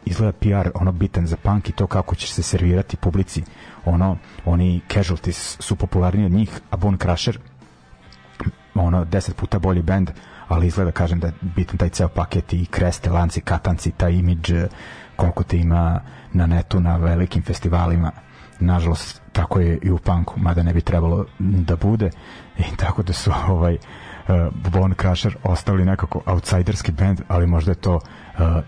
izgleda 0.05 0.33
PR 0.33 0.71
ono 0.75 0.93
bitan 0.93 1.27
za 1.27 1.37
punk 1.37 1.69
i 1.69 1.73
to 1.73 1.87
kako 1.87 2.15
će 2.15 2.27
se 2.27 2.43
servirati 2.43 2.97
publici. 2.97 3.43
Ono 3.85 4.17
oni 4.45 4.81
casualties 4.89 5.57
su 5.61 5.77
popularniji 5.77 6.27
od 6.27 6.33
njih 6.33 6.61
a 6.71 6.77
Bone 6.77 6.99
Crusher 6.99 7.39
ono 8.75 9.05
deset 9.05 9.37
puta 9.37 9.59
bolji 9.59 9.83
band 9.83 10.11
ali 10.49 10.67
izgleda 10.67 10.91
kažem 10.91 11.21
da 11.21 11.27
je 11.27 11.33
bitan 11.43 11.77
taj 11.79 11.89
ceo 11.89 12.09
paket 12.09 12.53
i 12.53 12.67
kreste, 12.67 13.11
lanci, 13.11 13.41
katanci 13.41 13.91
taj 13.91 14.13
imidž 14.13 14.53
koliko 15.17 15.45
te 15.45 15.57
ima 15.57 16.01
na 16.33 16.47
netu 16.47 16.81
na 16.81 16.97
velikim 16.97 17.43
festivalima. 17.43 18.13
Nažalost 18.61 19.20
tako 19.33 19.61
je 19.61 19.79
i 19.83 19.91
u 19.91 19.99
punku 19.99 20.41
mada 20.41 20.63
ne 20.63 20.73
bi 20.73 20.81
trebalo 20.81 21.27
da 21.39 21.77
bude. 21.77 22.11
I 22.59 22.77
tako 22.77 23.03
da 23.03 23.13
su 23.13 23.31
ovaj 23.49 23.75
uh, 23.75 24.71
Bone 24.73 24.95
Crusher 25.01 25.37
ostali 25.43 25.85
nekako 25.85 26.23
outsiderski 26.27 26.93
band, 26.93 27.21
ali 27.29 27.47
možda 27.47 27.71
je 27.71 27.75
to 27.75 27.95
uh, 27.95 28.01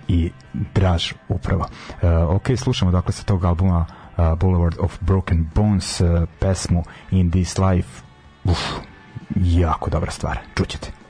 i 0.08 0.30
draž 0.74 1.12
upravo. 1.28 1.66
Uh, 2.02 2.36
ok, 2.36 2.46
slušamo 2.56 2.90
dakle 2.90 3.12
sa 3.12 3.22
tog 3.22 3.44
albuma 3.44 3.86
uh, 4.16 4.38
Boulevard 4.38 4.76
of 4.80 4.98
Broken 5.00 5.46
Bones 5.54 6.00
uh, 6.00 6.08
pesmu 6.40 6.82
In 7.10 7.30
This 7.30 7.58
Life. 7.58 8.02
Uf, 8.44 8.58
jako 9.36 9.90
dobra 9.90 10.10
stvar, 10.10 10.38
čućete 10.54 11.01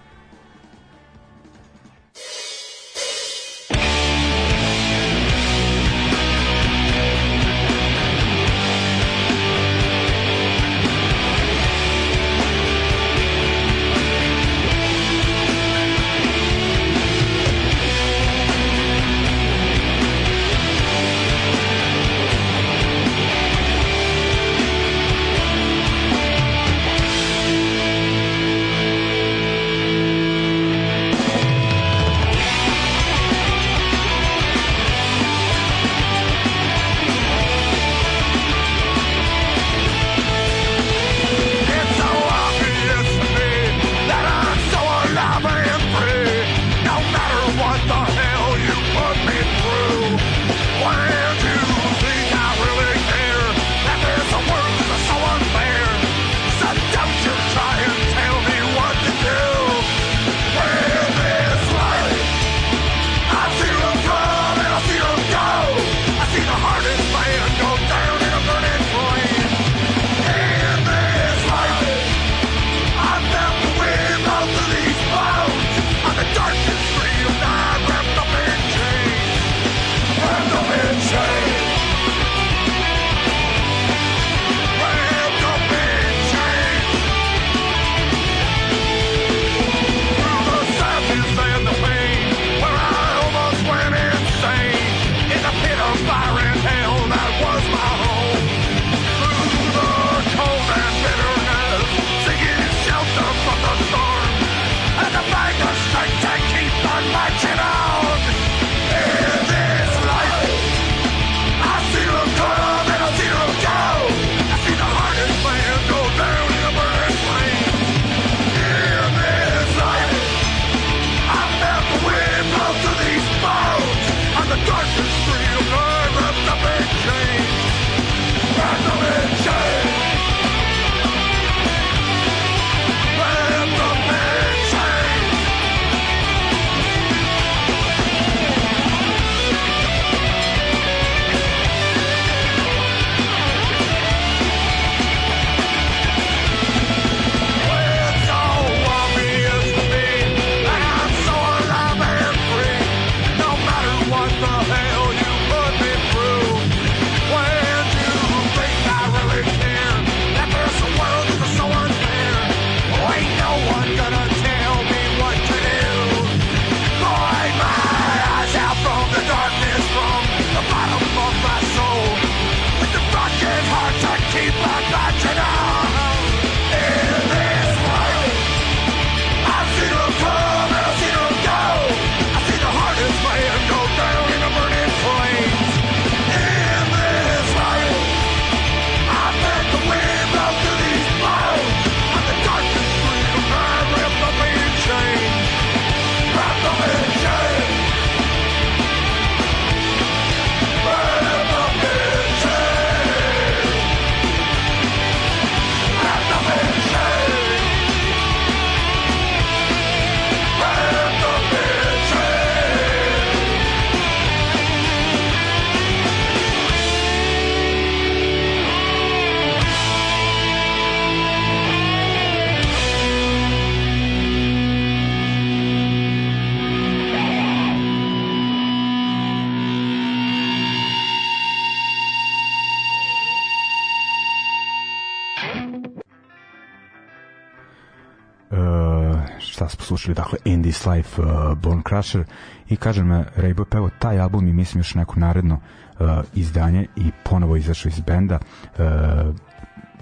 Life, 240.93 241.23
uh, 241.23 241.59
Bone 241.59 241.83
Crusher 241.89 242.25
i 242.69 242.77
kažem, 242.77 243.11
uh, 243.11 243.25
Raybo 243.37 243.65
pevo 243.65 243.91
taj 243.99 244.21
album 244.21 244.49
i 244.49 244.53
mislim 244.53 244.81
još 244.81 244.95
neko 244.95 245.21
naredno 245.21 245.55
uh, 245.55 246.09
izdanje 246.35 246.87
i 246.97 247.11
ponovo 247.25 247.57
izašao 247.57 247.89
iz 247.89 248.01
benda 248.01 248.39
uh, 248.39 249.35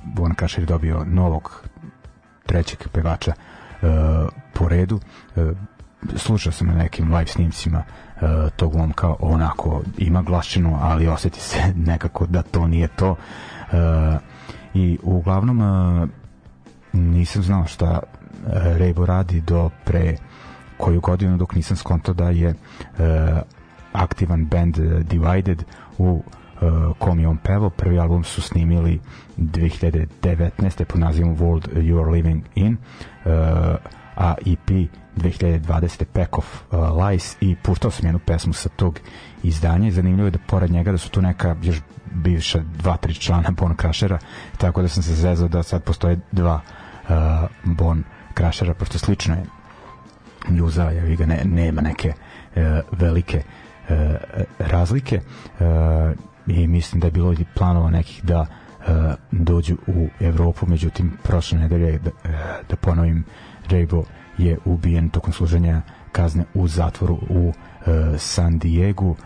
Bone 0.04 0.34
Crusher 0.38 0.62
je 0.62 0.66
dobio 0.66 1.04
novog 1.04 1.62
trećeg 2.46 2.88
pevača 2.92 3.32
uh, 3.32 3.88
po 4.54 4.68
redu. 4.68 5.00
Uh, 5.36 5.56
slušao 6.16 6.52
sam 6.52 6.66
na 6.66 6.74
nekim 6.74 7.14
live 7.14 7.26
snimcima 7.26 7.82
uh, 8.14 8.50
tog 8.56 8.76
momka 8.76 9.14
onako 9.20 9.82
ima 9.98 10.22
glašinu 10.22 10.78
ali 10.80 11.08
oseti 11.08 11.40
se 11.40 11.72
nekako 11.90 12.26
da 12.26 12.42
to 12.42 12.66
nije 12.66 12.88
to. 12.88 13.10
Uh, 13.10 13.76
i 14.74 14.98
uglavnom 15.02 15.60
uh, 15.60 16.08
nisam 16.92 17.42
znao 17.42 17.66
šta 17.66 18.00
Rebo 18.52 19.06
radi 19.06 19.40
do 19.40 19.70
pre 19.84 20.16
koju 20.80 21.00
godinu 21.00 21.36
dok 21.36 21.54
nisam 21.54 21.76
skontao 21.76 22.14
da 22.14 22.30
je 22.30 22.48
uh, 22.48 22.56
aktivan 23.92 24.46
band 24.46 24.78
Divided 25.04 25.64
u 25.98 26.22
uh, 26.60 26.96
kom 26.98 27.20
je 27.20 27.28
on 27.28 27.36
pevao. 27.36 27.70
Prvi 27.70 27.98
album 27.98 28.24
su 28.24 28.42
snimili 28.42 29.00
2019. 29.38 30.84
pod 30.84 31.00
nazivom 31.00 31.36
World 31.36 31.68
You 31.74 32.02
Are 32.02 32.10
Living 32.10 32.44
In 32.54 32.76
uh, 33.24 33.30
a 34.16 34.34
EP 34.46 34.70
2020. 35.16 36.04
Pack 36.12 36.38
of 36.38 36.62
uh, 36.70 36.78
Lies 37.06 37.36
i 37.40 37.56
puštao 37.62 37.90
sam 37.90 38.06
jednu 38.06 38.18
pesmu 38.18 38.52
sa 38.52 38.68
tog 38.68 39.00
izdanja 39.42 39.90
zanimljivo 39.90 40.26
je 40.26 40.30
da 40.30 40.38
pored 40.46 40.70
njega 40.70 40.92
da 40.92 40.98
su 40.98 41.10
tu 41.10 41.22
neka 41.22 41.56
još 41.62 41.80
bivša 42.14 42.60
dva, 42.78 42.96
tri 42.96 43.14
člana 43.14 43.50
Bon 43.50 43.76
Crashera 43.80 44.18
tako 44.58 44.82
da 44.82 44.88
sam 44.88 45.02
se 45.02 45.14
zezao 45.14 45.48
da 45.48 45.62
sad 45.62 45.82
postoje 45.82 46.20
dva 46.32 46.60
uh, 47.08 47.14
Bon 47.64 48.04
Crashera 48.36 48.74
pošto 48.74 48.98
slično 48.98 49.34
je 49.34 49.44
Ljuza, 50.48 50.90
ja 50.90 51.16
ga 51.16 51.26
ne, 51.26 51.44
nema 51.44 51.80
neke 51.80 52.08
uh, 52.08 52.62
velike 52.98 53.42
uh, 53.88 53.96
razlike 54.58 55.20
uh, 55.60 55.66
i 56.46 56.66
mislim 56.66 57.00
da 57.00 57.06
je 57.06 57.10
bilo 57.10 57.34
planova 57.54 57.90
nekih 57.90 58.24
da 58.24 58.40
uh, 58.40 58.86
dođu 59.30 59.76
u 59.86 60.08
Evropu, 60.20 60.66
međutim 60.66 61.12
prošle 61.22 61.58
nedelje 61.58 61.98
da, 61.98 62.10
uh, 62.10 62.30
da 62.68 62.76
ponovim 62.76 63.24
Rejbo 63.68 64.04
je 64.38 64.58
ubijen 64.64 65.08
tokom 65.08 65.32
služenja 65.32 65.82
kazne 66.12 66.44
u 66.54 66.68
zatvoru 66.68 67.18
u 67.28 67.48
uh, 67.48 67.54
San 68.18 68.58
Diego 68.58 69.10
uh, 69.10 69.16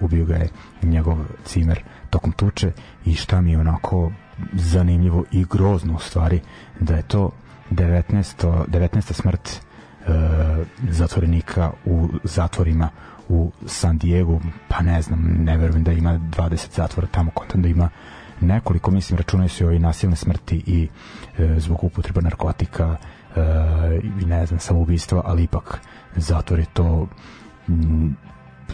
ubio 0.00 0.24
ga 0.24 0.34
je 0.34 0.48
njegov 0.82 1.18
cimer 1.44 1.82
tokom 2.10 2.32
tuče 2.32 2.72
i 3.04 3.14
šta 3.14 3.40
mi 3.40 3.50
je 3.50 3.58
onako 3.58 4.12
zanimljivo 4.52 5.24
i 5.32 5.44
grozno 5.44 5.94
u 5.96 5.98
stvari 5.98 6.40
da 6.80 6.96
je 6.96 7.02
to 7.02 7.30
19. 7.70 8.64
19. 8.66 9.12
smrt 9.12 9.60
zatvorenika 10.90 11.70
u 11.84 12.08
zatvorima 12.24 12.88
u 13.28 13.52
San 13.66 13.98
Diego, 13.98 14.40
pa 14.68 14.82
ne 14.82 15.02
znam, 15.02 15.36
ne 15.38 15.56
verujem 15.56 15.84
da 15.84 15.92
ima 15.92 16.18
20 16.18 16.76
zatvora 16.76 17.06
tamo, 17.06 17.30
kontam 17.30 17.62
da 17.62 17.68
ima 17.68 17.88
nekoliko, 18.40 18.90
mislim, 18.90 19.16
računaju 19.16 19.48
se 19.48 19.76
i 19.76 19.78
nasilne 19.78 20.16
smrti 20.16 20.62
i 20.66 20.88
e, 21.38 21.54
zbog 21.60 21.84
upotreba 21.84 22.20
narkotika 22.20 22.96
e, 23.36 23.40
i 24.22 24.24
ne 24.24 24.46
znam, 24.46 24.60
samoubistva, 24.60 25.22
ali 25.24 25.42
ipak 25.42 25.80
zatvor 26.16 26.58
je 26.58 26.66
to 26.72 27.08
m, 27.68 28.16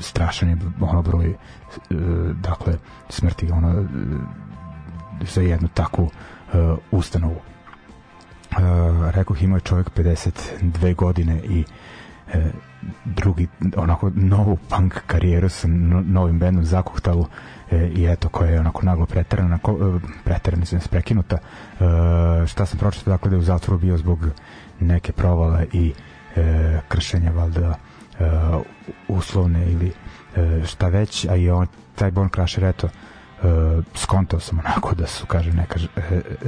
strašan 0.01 0.49
je 0.49 0.57
ono 0.81 1.03
broj 1.03 1.31
e, 1.31 1.35
dakle 2.35 2.75
smrti 3.09 3.51
ono 3.53 3.81
e, 3.81 3.85
za 5.25 5.41
jednu 5.41 5.69
takvu 5.75 6.11
e, 6.53 6.75
ustanovu 6.91 7.41
uh, 8.51 9.11
rekao 9.11 9.37
imao 9.41 9.57
je 9.57 9.61
čovjek 9.61 9.91
52 9.91 10.95
godine 10.95 11.41
i 11.45 11.65
uh, 11.65 12.35
drugi 13.05 13.49
onako 13.77 14.11
novu 14.15 14.59
punk 14.69 14.95
karijeru 15.07 15.49
sa 15.49 15.69
no, 15.69 16.03
novim 16.07 16.39
bendom 16.39 16.65
Zakuhtalu 16.65 17.27
e, 17.71 17.91
i 17.95 18.07
eto 18.07 18.29
koja 18.29 18.51
je 18.51 18.61
onako 18.61 18.83
naglo 18.83 19.07
preterana 19.07 19.57
e, 19.57 20.09
preterana 20.25 20.65
se 20.65 20.79
prekinuta 20.91 21.37
e, 21.37 22.47
šta 22.47 22.67
sam 22.67 22.79
pročitao 22.79 23.13
dakle 23.13 23.31
da 23.31 23.37
je 23.37 23.41
u 23.41 23.43
zatvoru 23.43 23.79
bio 23.79 23.97
zbog 23.99 24.19
neke 24.81 25.13
provale 25.13 25.67
i 25.73 25.93
e, 26.37 26.81
kršenja 26.89 27.31
valda 27.31 27.75
e, 28.19 28.25
uslovne 29.09 29.73
ili 29.73 29.93
e, 30.37 30.65
šta 30.67 30.89
već 30.89 31.25
a 31.25 31.37
i 31.37 31.51
on 31.51 31.67
taj 31.95 32.11
Bon 32.11 32.29
Crusher 32.29 32.65
eto 32.65 32.89
uh, 33.43 33.85
skontao 33.95 34.41
sam 34.41 34.59
onako 34.59 34.95
da 34.95 35.07
su 35.07 35.27
kažem 35.27 35.57
neka 35.57 35.79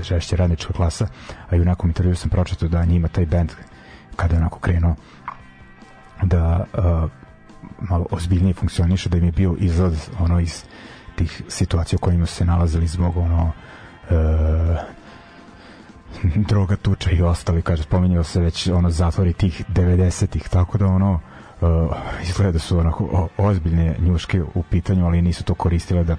žešća 0.03 0.37
radnička 0.37 0.73
klasa 0.73 1.07
a 1.51 1.57
i 1.57 1.61
u 1.61 1.65
nekom 1.65 1.91
intervju 1.91 2.17
sam 2.17 2.31
pročitao 2.31 2.69
da 2.69 2.85
njima 2.85 3.09
taj 3.09 3.27
band 3.27 3.53
kada 4.17 4.35
je 4.35 4.41
onako 4.41 4.59
krenuo 4.59 4.95
da 6.23 6.65
uh, 6.73 7.11
malo 7.79 8.07
ozbiljnije 8.11 8.55
funkcioniše 8.55 9.09
da 9.09 9.17
im 9.17 9.25
je 9.25 9.33
bio 9.33 9.57
izlaz 9.59 10.09
ono 10.19 10.41
iz 10.41 10.65
tih 11.15 11.43
situacija 11.49 11.97
u 11.97 12.05
kojima 12.05 12.27
su 12.27 12.35
se 12.35 12.45
nalazili 12.45 12.87
zbog 12.87 13.17
ono 13.17 13.53
uh, 14.11 14.77
droga, 16.49 16.77
tuča 16.77 17.11
i 17.11 17.23
ostali, 17.23 17.63
kaže, 17.63 17.83
spominjao 17.83 18.25
se 18.25 18.41
već 18.41 18.69
ono 18.69 18.91
zatvori 18.91 19.33
tih 19.33 19.65
90-ih, 19.69 20.49
tako 20.49 20.79
da 20.79 20.87
ono 20.87 21.21
uh, 21.63 21.97
izgleda 22.23 22.53
da 22.53 22.59
su 22.59 22.79
onako 22.79 23.05
o, 23.05 23.29
ozbiljne 23.37 23.97
njuške 23.99 24.43
u 24.55 24.63
pitanju, 24.63 25.07
ali 25.07 25.23
nisu 25.23 25.45
to 25.45 25.55
koristile 25.55 26.05
da, 26.05 26.17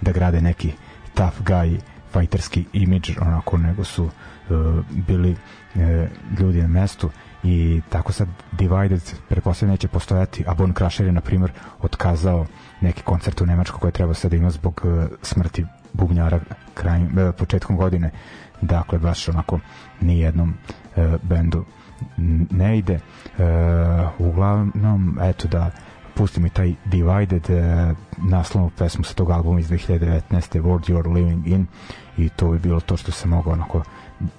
da 0.00 0.12
grade 0.12 0.40
neki 0.40 0.72
tough 1.14 1.40
guy 1.40 1.80
fighterski 2.12 2.64
imidž 2.72 3.10
onako, 3.20 3.58
nego 3.58 3.84
su 3.84 4.04
uh, 4.04 4.10
bili 4.90 5.30
uh, 5.30 5.80
ljudi 6.38 6.62
na 6.62 6.68
mestu 6.68 7.10
i 7.44 7.80
tako 7.88 8.12
sad 8.12 8.28
Divided 8.52 9.02
pretpostavljeno 9.28 9.72
neće 9.72 9.88
postojati, 9.88 10.44
a 10.46 10.54
Bon 10.54 10.74
Crusher 10.74 11.06
je 11.06 11.12
na 11.12 11.20
primjer 11.20 11.52
otkazao 11.80 12.46
neki 12.80 13.02
koncert 13.02 13.40
u 13.40 13.46
Nemačkoj 13.46 13.80
koje 13.80 13.92
treba 13.92 14.14
sad 14.14 14.30
da 14.30 14.36
ima 14.36 14.50
zbog 14.50 14.80
uh, 14.84 15.04
smrti 15.22 15.66
bubnjara 15.92 16.40
krajem, 16.74 17.18
uh, 17.18 17.34
početkom 17.38 17.76
godine. 17.76 18.10
Dakle 18.60 18.98
baš 18.98 19.28
onako 19.28 19.58
ni 20.00 20.20
jednom 20.20 20.54
uh, 20.96 21.04
bendu 21.22 21.64
ne 22.50 22.78
ide 22.78 22.94
uh, 22.94 23.00
uglavnom 24.18 25.18
eto 25.22 25.48
da 25.48 25.70
pustimo 26.14 26.46
i 26.46 26.50
taj 26.50 26.74
Divided 26.84 27.50
uh, 27.50 27.96
naslovnu 28.30 28.70
pesmu 28.78 29.04
sa 29.04 29.14
tog 29.14 29.30
albuma 29.30 29.60
iz 29.60 29.70
2019. 29.70 30.20
World 30.60 30.88
You're 30.88 31.14
Living 31.14 31.46
In 31.46 31.66
i 32.16 32.28
to 32.28 32.50
bi 32.50 32.58
bilo 32.58 32.80
to 32.80 32.96
što 32.96 33.12
se 33.12 33.28
mogu 33.28 33.50
onako 33.50 33.82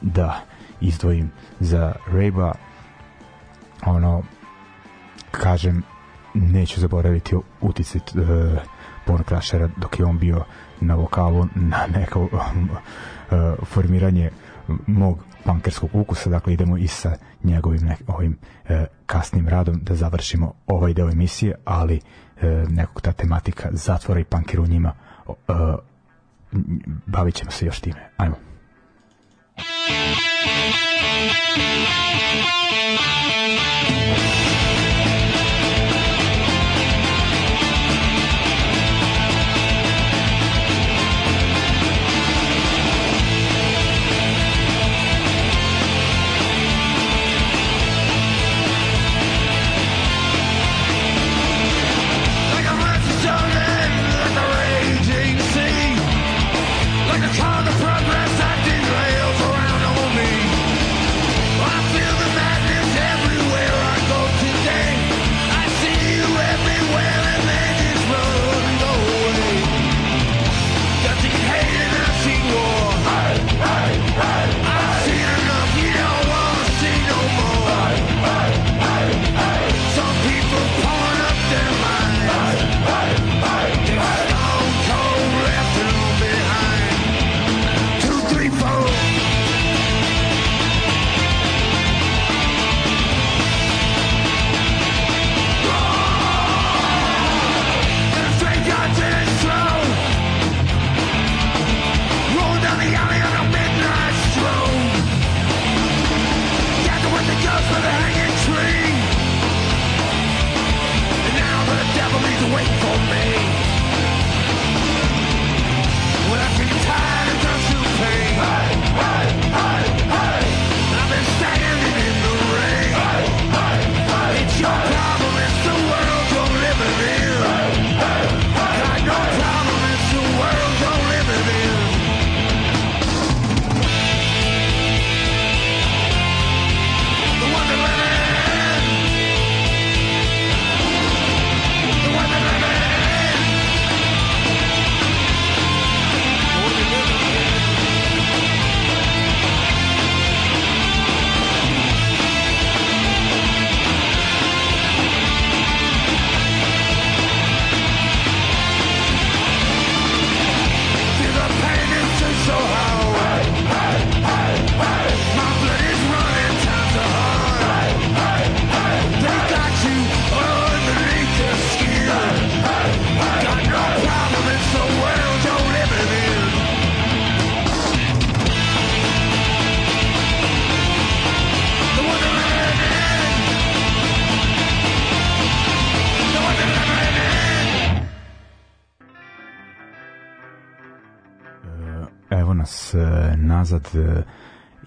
da 0.02 0.42
izdvojim 0.82 1.32
za 1.60 1.94
Rayba 2.12 2.52
ono 3.86 4.24
kažem 5.32 5.84
neću 6.34 6.80
zaboraviti 6.80 7.36
uticit 7.62 8.16
uh, 8.16 8.22
Bon 9.08 9.24
Crashera 9.28 9.70
dok 9.78 10.00
je 10.00 10.06
on 10.06 10.20
bio 10.20 10.44
na 10.82 10.96
vokalu 10.96 11.48
na 11.56 11.88
neko 11.88 12.22
uh, 12.22 12.30
formiranje 13.74 14.30
mog 14.88 15.24
pankerskog 15.46 15.90
ukusa, 15.94 16.30
dakle 16.30 16.54
idemo 16.54 16.78
i 16.78 16.88
sa 16.88 17.16
njegovim 17.44 17.86
nek, 17.86 18.00
ovim 18.08 18.38
uh, 18.64 18.70
kasnim 19.06 19.48
radom 19.48 19.80
da 19.82 19.96
završimo 19.96 20.54
ovaj 20.68 20.94
deo 20.94 21.10
emisije, 21.10 21.56
ali 21.66 21.96
uh, 21.96 22.44
nekog 22.70 23.02
ta 23.02 23.12
tematika 23.12 23.70
zatvora 23.72 24.20
i 24.20 24.24
pankera 24.24 24.64
u 24.64 24.68
njima 24.68 24.94
uh, 25.28 25.36
bavit 27.06 27.36
ćemo 27.36 27.52
se 27.52 27.66
još 27.66 27.80
time. 27.80 28.10
Ajmo. 28.18 28.36
Like 29.58 30.12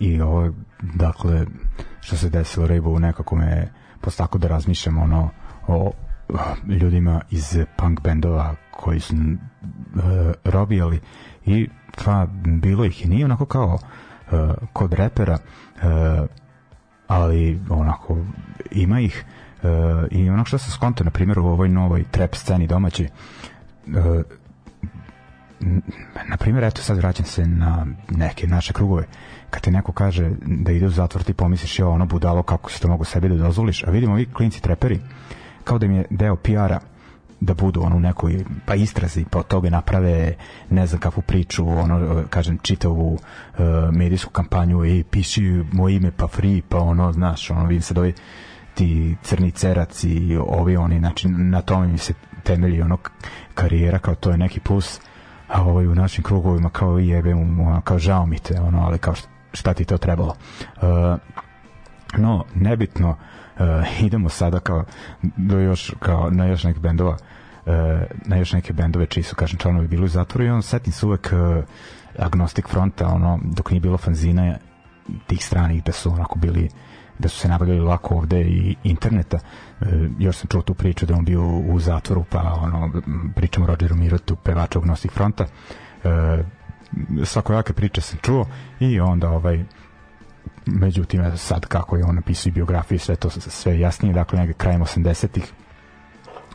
i 0.00 0.20
ovo, 0.20 0.50
dakle, 0.82 1.46
što 2.00 2.16
se 2.16 2.30
desilo 2.30 2.66
Rainbow 2.66 2.98
nekako 2.98 3.36
me 3.36 3.68
postako 4.00 4.38
da 4.38 4.48
razmišljam 4.48 4.98
ono 4.98 5.30
o 5.66 5.92
ljudima 6.68 7.20
iz 7.30 7.59
punk 7.76 8.00
bendova 8.00 8.55
koji 8.70 9.00
su 9.00 9.14
uh, 9.14 10.02
robijali 10.44 11.00
i 11.46 11.68
pa 12.05 12.26
bilo 12.44 12.84
ih 12.84 13.05
i 13.05 13.09
nije 13.09 13.24
onako 13.24 13.46
kao 13.46 13.74
uh, 13.74 14.55
kod 14.72 14.92
repera 14.92 15.38
uh, 15.76 16.28
ali 17.07 17.61
onako 17.70 18.16
ima 18.70 19.00
ih 19.00 19.24
uh, 19.62 19.68
i 20.11 20.30
onako 20.30 20.46
što 20.46 20.59
se 20.59 20.70
skonto 20.70 21.05
na 21.05 21.11
primjer 21.11 21.38
u 21.38 21.46
ovoj 21.46 21.68
novoj 21.68 22.05
trap 22.11 22.34
sceni 22.34 22.66
domaći 22.66 23.09
uh, 23.86 24.22
na 26.28 26.36
primjer, 26.36 26.64
eto 26.64 26.82
sad 26.82 26.96
vraćam 26.96 27.26
se 27.26 27.46
na 27.46 27.86
neke 28.10 28.46
naše 28.46 28.72
krugove. 28.72 29.04
Kad 29.50 29.62
ti 29.62 29.70
neko 29.70 29.92
kaže 29.92 30.30
da 30.46 30.72
ide 30.72 30.86
u 30.86 30.90
zatvor, 30.90 31.22
ti 31.22 31.34
pomisliš, 31.34 31.78
jo, 31.78 31.90
ono 31.90 32.06
budalo, 32.06 32.42
kako 32.42 32.70
si 32.70 32.82
to 32.82 32.88
mogu 32.88 33.04
sebi 33.04 33.28
da 33.28 33.34
dozvoliš. 33.34 33.84
A 33.84 33.90
vidimo 33.90 34.12
ovi 34.12 34.26
klinci 34.32 34.62
treperi, 34.62 35.00
kao 35.64 35.78
da 35.78 35.86
im 35.86 35.92
je 35.92 36.04
deo 36.10 36.36
PR-a 36.36 36.80
da 37.40 37.54
budu 37.54 37.82
ono 37.82 37.96
u 37.96 38.00
nekoj 38.00 38.44
pa 38.66 38.74
istrazi 38.74 39.24
pa 39.30 39.38
od 39.38 39.46
toga 39.46 39.70
naprave 39.70 40.34
ne 40.70 40.86
znam 40.86 41.00
kakvu 41.00 41.22
priču 41.22 41.68
ono 41.68 42.24
kažem 42.30 42.58
čitavu 42.58 43.12
uh, 43.12 43.60
medijsku 43.92 44.30
kampanju 44.30 44.84
i 44.84 45.04
piši 45.10 45.64
moje 45.72 45.96
ime 45.96 46.12
pa 46.16 46.28
free 46.28 46.62
pa 46.68 46.78
ono 46.78 47.12
znaš 47.12 47.50
ono 47.50 47.66
vidim 47.66 47.82
sad 47.82 47.98
ovi 47.98 48.14
ti 48.74 49.16
crni 49.22 49.50
cerac 49.50 50.04
i 50.04 50.36
ovi 50.36 50.76
oni 50.76 50.98
znači 50.98 51.28
na 51.28 51.62
tome 51.62 51.88
mi 51.88 51.98
se 51.98 52.14
temelji 52.42 52.82
ono 52.82 52.98
karijera 53.54 53.98
kao 53.98 54.14
to 54.14 54.30
je 54.30 54.38
neki 54.38 54.60
plus 54.60 55.00
a 55.49 55.62
ovaj 55.62 55.86
u 55.86 55.95
našim 55.95 56.24
krugovima 56.24 56.70
kao 56.70 56.99
jebe 56.99 57.34
ono, 57.34 57.80
kao 57.80 57.99
žao 57.99 58.26
mi 58.26 58.38
te 58.38 58.61
ono 58.61 58.86
ali 58.86 58.99
kao 58.99 59.14
šta 59.53 59.74
ti 59.74 59.84
to 59.84 59.99
trebalo. 59.99 60.34
Uh, 60.76 61.18
no 62.16 62.45
nebitno 62.55 63.11
uh, 63.11 64.03
idemo 64.07 64.28
sada 64.28 64.61
kao 64.61 64.84
do 65.36 65.59
još 65.59 65.95
kao 65.99 66.30
na 66.30 66.47
još 66.47 66.64
nekih 66.64 66.82
bendova 66.82 67.12
uh, 67.66 67.72
na 68.26 68.36
još 68.36 68.53
neke 68.53 68.72
bendove 68.72 69.07
čiji 69.07 69.22
su 69.22 69.36
kažem 69.36 69.59
članovi 69.59 69.88
bili 69.88 70.05
u 70.05 70.09
zatvoru 70.09 70.45
i 70.45 70.51
on 70.51 70.62
setim 70.62 70.92
se 70.92 71.07
uvek 71.07 71.32
uh, 71.32 71.64
Agnostic 72.18 72.66
Fronta 72.66 73.07
ono 73.07 73.40
dok 73.42 73.70
nije 73.70 73.80
bilo 73.80 73.99
fanzina 73.99 74.57
tih 75.26 75.45
stranih 75.47 75.84
da 75.84 75.92
su 75.92 76.11
onako 76.11 76.38
bili 76.38 76.68
da 77.18 77.28
su 77.28 77.38
se 77.38 77.48
nabavljali 77.48 77.80
lako 77.80 78.14
ovde 78.14 78.40
i 78.40 78.76
interneta. 78.84 79.38
E, 79.80 79.84
još 80.18 80.36
sam 80.36 80.48
čuo 80.48 80.62
tu 80.62 80.74
priču 80.74 81.06
da 81.06 81.14
on 81.14 81.24
bio 81.24 81.42
u 81.46 81.80
zatvoru, 81.80 82.24
pa 82.30 82.38
ono, 82.62 83.02
pričamo 83.36 83.64
o 83.64 83.66
Rogeru 83.66 83.96
Mirotu, 83.96 84.36
pevača 84.36 84.78
Agnostic 84.78 85.12
Fronta. 85.12 85.46
E, 86.04 86.44
svakojake 87.24 87.72
priče 87.72 88.00
sam 88.00 88.18
čuo 88.22 88.46
i 88.80 89.00
onda 89.00 89.30
ovaj 89.30 89.64
međutim 90.66 91.36
sad 91.36 91.66
kako 91.66 91.96
je 91.96 92.04
on 92.04 92.14
napisao 92.14 92.52
biografiju 92.52 92.98
sve 92.98 93.16
to 93.16 93.30
sve 93.30 93.78
jasnije 93.78 94.14
dakle 94.14 94.38
negde 94.38 94.54
krajem 94.54 94.80
80-ih 94.82 95.52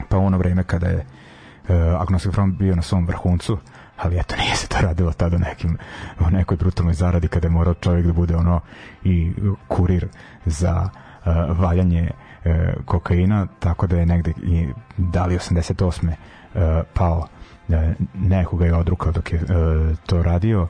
pa 0.10 0.18
ono 0.18 0.38
vreme 0.38 0.64
kada 0.64 0.88
je 0.88 0.96
uh, 0.98 2.02
Agnostic 2.02 2.32
Front 2.34 2.58
bio 2.58 2.76
na 2.76 2.82
svom 2.82 3.06
vrhuncu 3.06 3.58
ali 4.04 4.20
eto 4.20 4.36
nije 4.36 4.56
se 4.56 4.68
to 4.68 4.78
radilo 4.82 5.14
tada 5.14 5.38
nekim, 5.38 5.78
o 6.20 6.30
nekoj 6.30 6.58
brutalnoj 6.58 6.94
zaradi 6.94 7.28
kada 7.28 7.48
je 7.48 7.52
morao 7.52 7.74
čovjek 7.74 8.06
da 8.06 8.14
bude 8.14 8.36
ono 8.36 8.60
i 9.04 9.34
kurir 9.68 10.08
za 10.46 10.90
uh, 10.90 11.60
valjanje 11.60 12.12
uh, 12.46 12.52
kokaina 12.86 13.48
tako 13.60 13.88
da 13.88 13.98
je 13.98 14.06
negde 14.06 14.34
i 14.44 14.68
dali 14.98 15.36
88. 15.36 16.08
Uh, 16.08 16.62
pao 16.94 17.28
uh, 17.68 17.76
nekoga 18.14 18.66
je 18.66 18.76
odrukao 18.76 19.12
dok 19.12 19.34
je 19.34 19.40
uh, 19.40 19.98
to 20.06 20.24
radio 20.24 20.62
uh, 20.62 20.68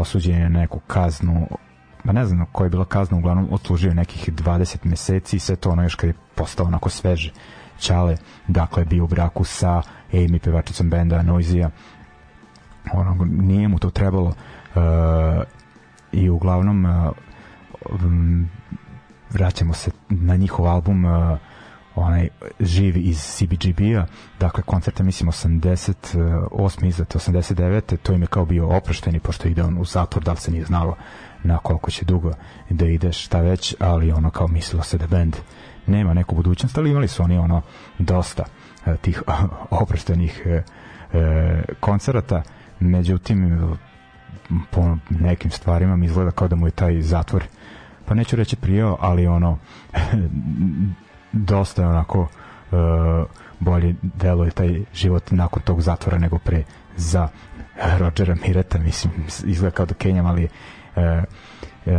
osuđen 0.00 0.40
je 0.40 0.48
neku 0.48 0.80
kaznu 0.86 1.48
ma 2.04 2.12
ne 2.12 2.26
znam 2.26 2.46
koja 2.52 2.66
je 2.66 2.70
bila 2.70 2.84
kazna, 2.84 3.18
uglavnom 3.18 3.48
odslužio 3.50 3.94
nekih 3.94 4.32
20 4.32 4.76
meseci 4.84 5.36
i 5.36 5.40
sve 5.40 5.56
to 5.56 5.70
ono 5.70 5.82
još 5.82 5.94
kad 5.94 6.08
je 6.08 6.14
postao 6.34 6.66
onako 6.66 6.88
sveže 6.88 7.32
Čale, 7.82 8.16
dakle 8.48 8.84
bio 8.84 9.04
u 9.04 9.06
braku 9.06 9.44
sa 9.44 9.82
Amy, 10.12 10.38
pevačicom 10.38 10.90
benda 10.90 11.22
Noizija, 11.22 11.70
ono, 12.92 13.24
nije 13.24 13.68
mu 13.68 13.78
to 13.78 13.90
trebalo 13.90 14.28
uh, 14.28 14.82
i 16.12 16.30
uglavnom 16.30 16.84
uh, 16.84 17.12
um, 17.90 18.48
vraćamo 19.30 19.74
se 19.74 19.90
na 20.08 20.36
njihov 20.36 20.66
album 20.66 21.04
uh, 21.04 21.38
onaj 21.94 22.28
živ 22.60 22.96
iz 22.96 23.18
CBGB-a 23.18 24.06
dakle 24.40 24.62
koncerta 24.62 25.02
mislim 25.02 25.30
88 25.30 26.86
izate 26.86 27.18
89. 27.18 27.96
to 27.96 28.12
im 28.12 28.22
je 28.22 28.26
kao 28.26 28.44
bio 28.44 28.68
oprošteni 28.68 29.20
pošto 29.20 29.48
ide 29.48 29.62
on 29.62 29.78
u 29.78 29.84
zatvor 29.84 30.24
da 30.24 30.30
li 30.30 30.36
se 30.36 30.50
nije 30.50 30.64
znalo 30.64 30.96
na 31.42 31.58
koliko 31.58 31.90
će 31.90 32.04
dugo 32.04 32.32
da 32.70 32.86
ide 32.86 33.12
šta 33.12 33.40
već 33.40 33.74
ali 33.78 34.12
ono 34.12 34.30
kao 34.30 34.48
mislilo 34.48 34.82
se 34.82 34.98
da 34.98 35.06
band 35.06 35.36
nema 35.86 36.14
neku 36.14 36.34
budućnost 36.34 36.78
ali 36.78 36.90
imali 36.90 37.08
su 37.08 37.22
oni 37.22 37.38
ono 37.38 37.62
dosta 37.98 38.44
uh, 38.86 38.96
tih 38.96 39.22
oproštenih 39.82 40.42
uh, 40.46 40.52
uh, 40.52 41.20
koncerata 41.80 42.42
međutim 42.82 43.60
po 44.70 44.96
nekim 45.10 45.50
stvarima 45.50 45.96
mi 45.96 46.06
izgleda 46.06 46.30
kao 46.30 46.48
da 46.48 46.56
mu 46.56 46.66
je 46.66 46.70
taj 46.70 47.02
zatvor 47.02 47.44
pa 48.06 48.14
neću 48.14 48.36
reći 48.36 48.56
prijao, 48.56 48.96
ali 49.00 49.26
ono 49.26 49.58
dosta 51.32 51.82
je 51.82 51.88
onako 51.88 52.20
uh, 52.20 52.28
bolje 53.60 53.94
deluje 54.02 54.50
taj 54.50 54.80
život 54.94 55.30
nakon 55.30 55.62
tog 55.62 55.82
zatvora 55.82 56.18
nego 56.18 56.38
pre 56.38 56.64
za 56.96 57.28
Rodgera 57.98 58.34
Mireta 58.46 58.78
mislim 58.78 59.12
izgleda 59.44 59.76
kao 59.76 59.86
da 59.86 59.94
Kenjam 59.94 60.26
ali 60.26 60.48
uh, 60.96 61.02
uh, 61.86 61.92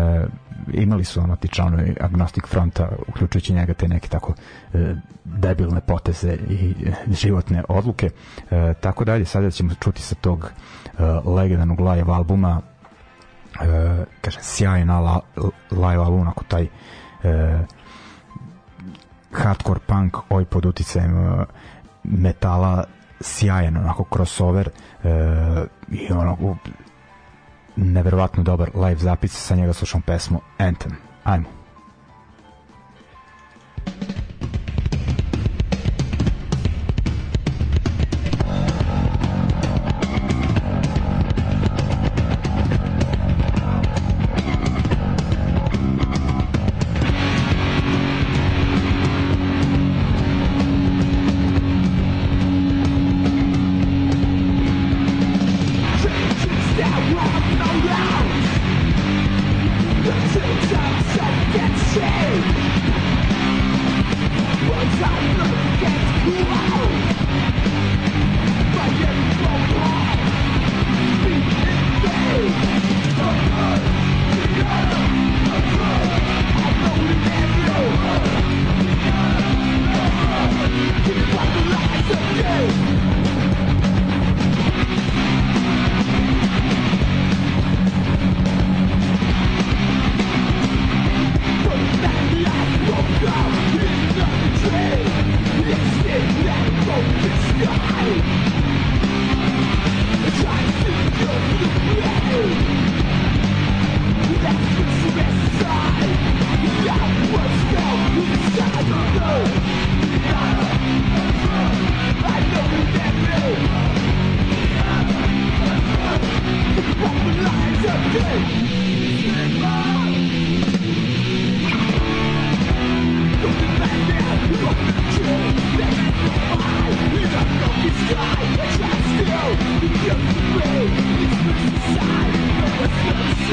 imali 0.74 1.03
su 1.03 1.19
ono 1.19 1.36
ti 1.36 1.47
članovi 1.47 1.95
Agnostic 1.99 2.43
Fronta 2.47 2.89
uključujući 3.07 3.53
njega 3.53 3.74
te 3.74 3.88
neke 3.88 4.07
tako 4.07 4.34
e, 4.74 4.95
debilne 5.24 5.82
poteze 5.82 6.38
i 6.49 6.76
e, 6.86 6.91
životne 7.11 7.63
odluke. 7.69 8.09
E, 8.51 8.74
tako 8.82 9.05
dalje 9.05 9.26
sada 9.26 9.51
ćemo 9.51 9.74
čuti 9.80 10.01
sa 10.01 10.15
tog 10.15 10.51
e, 10.86 11.03
legendarnog 11.30 11.80
live 11.80 12.13
albuma 12.13 12.61
e, 13.61 14.05
kaže 14.21 14.39
sjajan 14.41 14.89
la, 14.89 15.19
live 15.71 16.03
album 16.03 16.28
ako 16.28 16.43
taj 16.43 16.67
e, 17.24 17.59
hardcore 19.32 19.80
punk 19.88 20.17
oj 20.30 20.45
pod 20.45 20.65
uticajem 20.65 21.17
e, 21.17 21.45
metala 22.03 22.84
sjajan 23.21 23.78
onako 23.78 24.05
crossover 24.13 24.67
e, 24.67 24.71
i 25.91 26.12
ono 26.12 26.58
neverovatno 27.76 28.43
dobar 28.43 28.70
live 28.76 28.99
zapis 28.99 29.32
sa 29.32 29.56
njega 29.56 29.74
slušam 29.74 30.01
pesmu 30.01 30.39
Anthem. 30.58 30.91
Ajmo. 31.24 31.49
That 33.86 34.22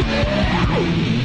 Música 0.03 1.19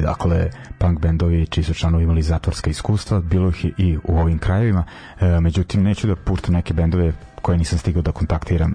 dalje, 0.00 0.06
dakle, 0.06 0.50
punk 0.78 1.00
bendovi 1.00 1.46
čiji 1.46 1.64
su 1.64 1.74
članovi 1.74 2.04
imali 2.04 2.22
zatvorska 2.22 2.70
iskustva, 2.70 3.20
bilo 3.20 3.48
ih 3.48 3.64
i 3.78 3.98
u 4.04 4.18
ovim 4.18 4.38
krajevima, 4.38 4.84
uh, 5.20 5.40
međutim, 5.40 5.82
neću 5.82 6.06
da 6.06 6.16
puštam 6.16 6.54
neke 6.54 6.74
bendove 6.74 7.12
koje 7.42 7.58
nisam 7.58 7.78
stigao 7.78 8.02
da 8.02 8.12
kontaktiram 8.12 8.74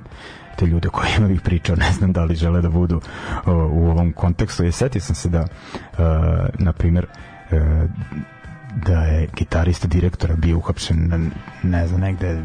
te 0.57 0.65
ljude 0.65 0.89
kojima 0.89 1.27
bih 1.27 1.41
pričao, 1.41 1.75
ne 1.75 1.91
znam 1.91 2.13
da 2.13 2.23
li 2.23 2.35
žele 2.35 2.61
da 2.61 2.69
budu 2.69 2.97
uh, 2.97 3.01
u 3.71 3.89
ovom 3.89 4.13
kontekstu. 4.13 4.63
Je 4.63 4.71
setio 4.71 5.01
sam 5.01 5.15
se 5.15 5.29
da, 5.29 5.41
uh, 5.41 5.47
na 6.59 6.73
primer, 6.73 7.05
uh, 7.51 7.89
da 8.85 9.03
je 9.03 9.27
gitarista 9.37 9.87
direktora 9.87 10.35
bio 10.35 10.57
uhapšen, 10.57 11.31
ne 11.63 11.87
znam, 11.87 12.01
negde 12.01 12.43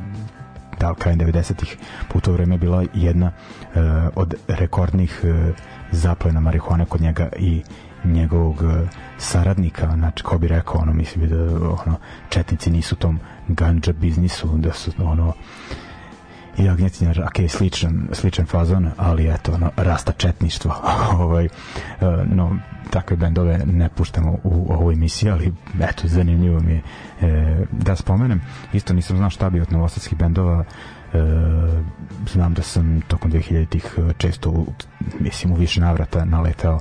da 0.81 0.91
li 0.91 0.97
krajem 0.97 1.21
90-ih 1.21 1.77
po 2.09 2.21
to 2.21 2.33
vreme 2.33 2.59
bila 2.59 2.85
jedna 2.95 3.27
uh, 3.27 3.83
od 4.15 4.35
rekordnih 4.49 5.21
uh, 5.25 5.55
zaplena 5.91 6.41
marihuane 6.41 6.85
kod 6.85 7.01
njega 7.01 7.29
i 7.39 7.63
njegovog 8.05 8.63
uh, 8.63 8.89
saradnika, 9.19 9.93
znači 9.95 10.23
ko 10.23 10.39
bi 10.39 10.49
rekao 10.49 10.81
ono, 10.81 10.93
mislim 10.93 11.29
da 11.29 11.37
ono, 11.87 11.97
četnici 12.29 12.71
nisu 12.71 12.97
tom 12.97 13.21
ganja 13.49 13.93
biznisu, 14.01 14.49
da 14.59 14.73
su 14.73 14.91
ono 14.99 15.33
i 16.59 16.69
Agnjetinja 16.69 17.13
Rake 17.13 17.43
je 17.43 17.49
sličan, 17.49 18.09
sličan 18.13 18.47
fazon, 18.47 18.91
ali 18.97 19.29
eto, 19.29 19.53
ono, 19.53 19.71
rasta 19.77 20.13
četništvo. 20.13 20.75
ovaj, 21.25 21.49
no, 22.25 22.59
takve 22.91 23.17
bendove 23.17 23.59
ne 23.67 23.89
puštamo 23.89 24.39
u 24.45 24.73
ovoj 24.73 24.95
emisiji, 24.95 25.31
ali 25.31 25.53
eto, 25.81 26.09
zanimljivo 26.09 26.61
mi 26.61 26.73
je 26.73 26.83
e, 27.21 27.65
da 27.73 27.97
spomenem. 27.97 28.41
Isto 28.73 28.95
nisam 28.95 29.17
znao 29.17 29.31
šta 29.31 29.51
bi 29.51 29.61
od 29.61 29.73
novosadskih 29.73 30.19
bendova 30.19 30.65
e, 30.65 31.19
znam 32.33 32.55
da 32.55 32.63
sam 32.63 33.01
tokom 33.09 33.33
2000-ih 33.33 33.99
često 34.19 34.65
mislim 35.21 35.53
u 35.53 35.57
više 35.57 35.81
navrata 35.81 36.25
naletao 36.25 36.81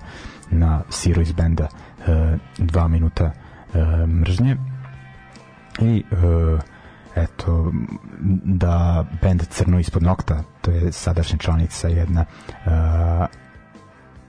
na 0.55 0.81
Siro 0.89 1.21
iz 1.21 1.31
benda 1.31 1.67
e, 2.07 2.37
dva 2.57 2.87
minuta 2.87 3.31
e, 3.73 4.05
mržnje. 4.05 4.57
I 5.79 6.03
e, 6.11 6.75
eto 7.15 7.71
da 8.43 9.05
bend 9.21 9.43
Crno 9.49 9.79
ispod 9.79 10.03
nokta 10.03 10.43
to 10.61 10.71
je 10.71 10.91
sadašnja 10.91 11.37
članica 11.37 11.87
jedna 11.87 12.25
uh, 12.49 12.71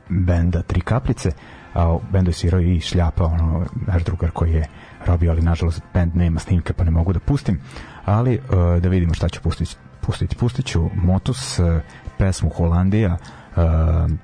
benda 0.09 0.62
Tri 0.62 0.81
kaplice 0.81 1.31
a 1.74 1.99
bendu 2.11 2.33
je 2.43 2.77
i 2.77 2.81
Šljapa 2.81 3.24
ono, 3.24 3.66
naš 3.87 4.05
drugar 4.05 4.31
koji 4.31 4.53
je 4.53 4.64
robio 5.07 5.31
ali 5.31 5.43
nažalost 5.43 5.83
bend 5.95 6.16
nema 6.16 6.41
snimke 6.41 6.72
pa 6.72 6.85
ne 6.85 6.91
mogu 6.91 7.12
da 7.12 7.20
pustim. 7.20 7.61
Ali 8.05 8.39
uh, 8.39 8.83
da 8.83 8.89
vidimo 8.89 9.14
šta 9.14 9.29
ću 9.29 9.43
pustiti 9.43 9.77
pustiti 10.01 10.37
pustit 10.37 10.66
ću 10.66 10.91
Motus 10.95 11.59
uh, 11.59 11.81
pesmu 12.18 12.51
Holandija 12.51 13.16
Uh, 13.57 13.62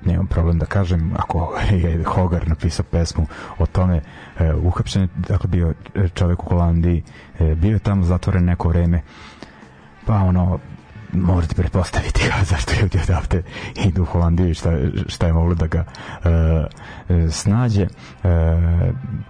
nemam 0.05 0.27
problem 0.27 0.59
da 0.59 0.65
kažem 0.65 1.13
ako 1.17 1.57
je 1.83 2.03
Hogar 2.03 2.47
napisao 2.47 2.85
pesmu 2.91 3.25
o 3.57 3.65
tome 3.65 4.01
uh, 4.39 4.65
uhapšen 4.65 5.07
dakle 5.15 5.47
bio 5.47 5.73
čovek 6.13 6.43
u 6.43 6.49
Holandiji 6.49 7.03
uh, 7.39 7.53
bio 7.53 7.73
je 7.73 7.79
tamo 7.79 8.03
zatvoren 8.03 8.45
neko 8.45 8.69
vreme 8.69 9.01
pa 10.05 10.15
ono 10.15 10.59
možete 11.13 11.55
pretpostaviti 11.55 12.21
zašto 12.51 12.73
ljudi 12.81 12.99
odavde 13.03 13.43
idu 13.85 14.01
u 14.01 14.05
Holandiju 14.05 14.49
i 14.49 14.53
šta, 14.53 14.71
šta 15.07 15.27
je 15.27 15.33
moglo 15.33 15.55
da 15.55 15.67
ga 15.67 15.83
uh, 15.85 16.31
snađe. 17.31 17.83
Uh, 17.83 18.29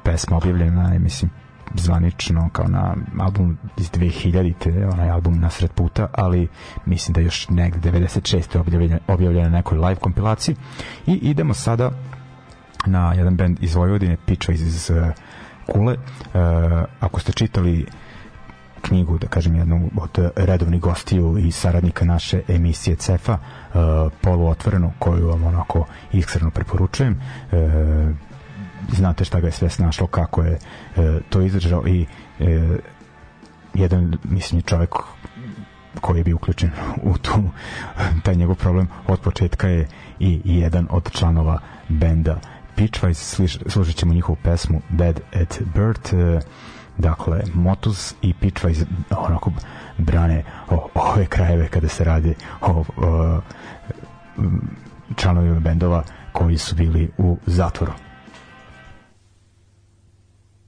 pesma 0.04 0.38
objavljena 0.38 0.94
je 0.94 1.00
mislim 1.00 1.32
zvanično 1.76 2.50
kao 2.52 2.68
na 2.68 2.96
album 3.20 3.58
iz 3.78 3.92
2000-te, 3.92 4.88
onaj 4.88 5.10
album 5.10 5.40
na 5.40 5.50
sred 5.50 5.72
puta, 5.72 6.08
ali 6.14 6.48
mislim 6.86 7.14
da 7.14 7.22
još 7.22 7.50
negde 7.50 7.92
96. 7.92 8.60
objavljena, 8.60 9.00
objavljena 9.08 9.50
na 9.50 9.58
nekoj 9.58 9.78
live 9.78 9.96
kompilaciji. 9.96 10.56
I 11.08 11.14
idemo 11.14 11.54
sada 11.54 11.92
na 12.86 13.14
jedan 13.14 13.36
band 13.36 13.58
iz 13.62 13.76
Vojvodine, 13.76 14.18
Piča 14.26 14.52
iz, 14.52 14.62
iz 14.62 14.90
uh, 14.90 15.08
Kule. 15.66 15.94
Uh, 15.94 16.42
ako 17.00 17.20
ste 17.20 17.32
čitali 17.32 17.86
knjigu, 18.82 19.18
da 19.18 19.28
kažem, 19.28 19.56
jednu 19.56 19.90
od 19.98 20.32
redovnih 20.36 20.82
gostiju 20.82 21.38
i 21.38 21.52
saradnika 21.52 22.06
naše 22.06 22.42
emisije 22.48 22.96
CEFA, 22.96 23.34
uh, 23.34 23.80
poluotvorenu, 24.22 24.92
koju 25.00 25.28
vam 25.28 25.44
onako 25.44 25.86
iskreno 26.12 26.52
preporučujem. 26.52 27.22
Uh, 27.52 28.33
znate 28.92 29.26
šta 29.26 29.40
ga 29.40 29.48
je 29.48 29.52
sve 29.52 29.70
snašlo, 29.70 30.08
kako 30.08 30.42
je 30.42 30.52
e, 30.52 30.60
to 31.30 31.42
izdržao 31.42 31.88
i 31.88 32.06
e, 32.40 32.78
jedan, 33.74 34.18
mislim, 34.24 34.62
čovek 34.62 34.90
koji 36.02 36.18
je 36.18 36.24
bio 36.24 36.36
uključen 36.36 36.72
u 37.04 37.18
tu, 37.18 37.44
taj 38.24 38.36
njegov 38.36 38.56
problem 38.56 38.88
od 39.08 39.20
početka 39.20 39.68
je 39.68 39.88
i, 40.20 40.42
i 40.46 40.60
jedan 40.60 40.88
od 40.90 41.12
članova 41.12 41.60
benda 41.90 42.40
Pitchwise, 42.78 43.48
služit 43.68 43.96
ćemo 43.96 44.14
njihovu 44.14 44.38
pesmu 44.44 44.82
Dead 44.90 45.20
at 45.42 45.62
Birth, 45.76 46.14
e, 46.14 46.40
dakle 46.98 47.42
Motus 47.54 48.16
i 48.22 48.34
Pitchwise 48.42 48.86
onako 49.18 49.52
brane 49.98 50.44
o, 50.70 50.90
ove 50.94 51.26
krajeve 51.26 51.68
kada 51.68 51.88
se 51.88 52.04
radi 52.04 52.36
o, 52.62 52.84
o 52.98 53.42
članovima 55.16 55.60
bendova 55.60 56.04
koji 56.32 56.58
su 56.58 56.76
bili 56.76 57.12
u 57.18 57.38
zatvoru. 57.46 57.94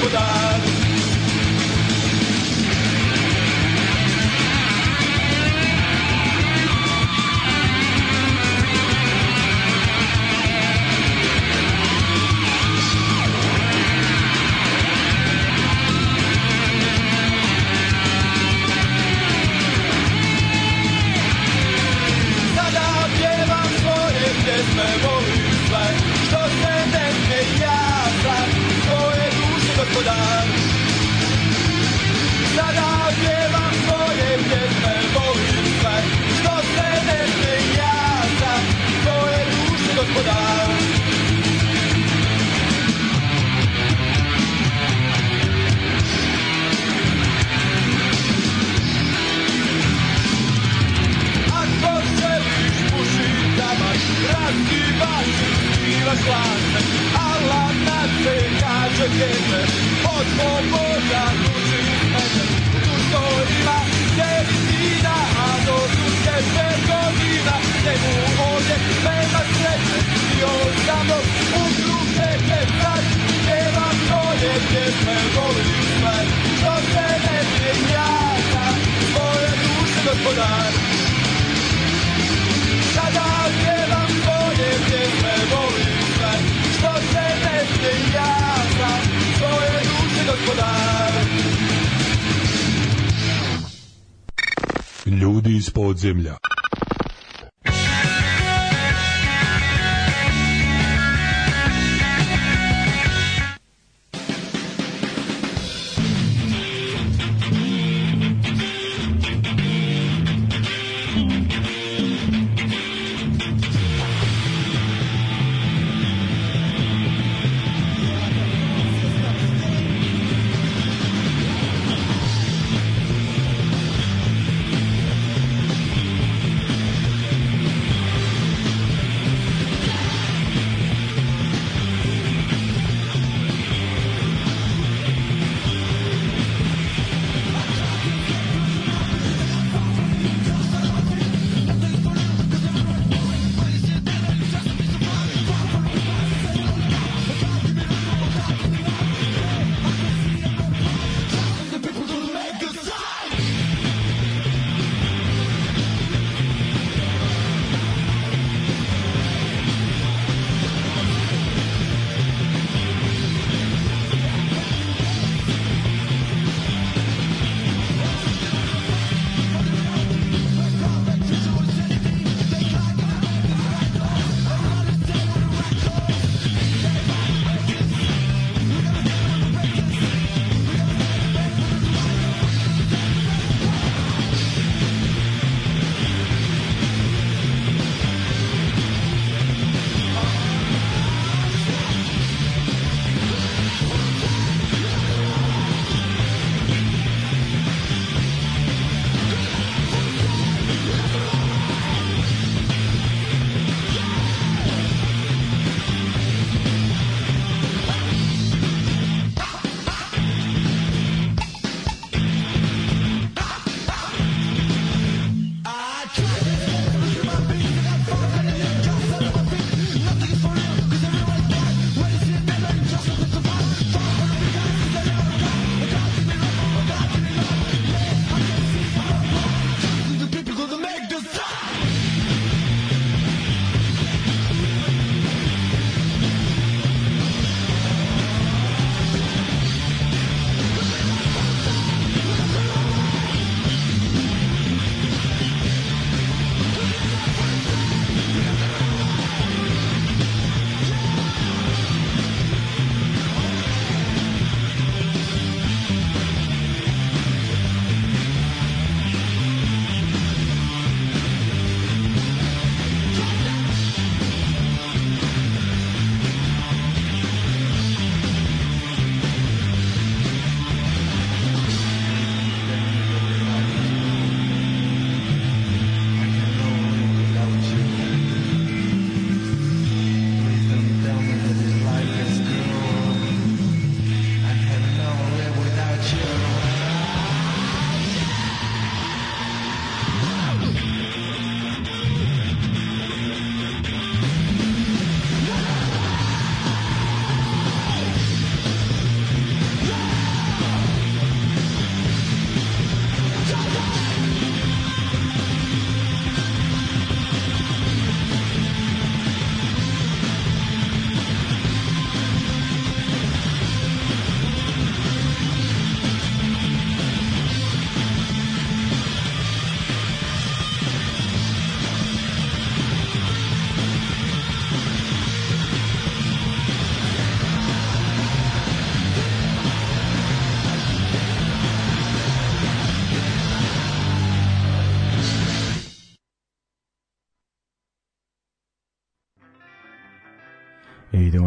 podzemlja. 0.00 0.57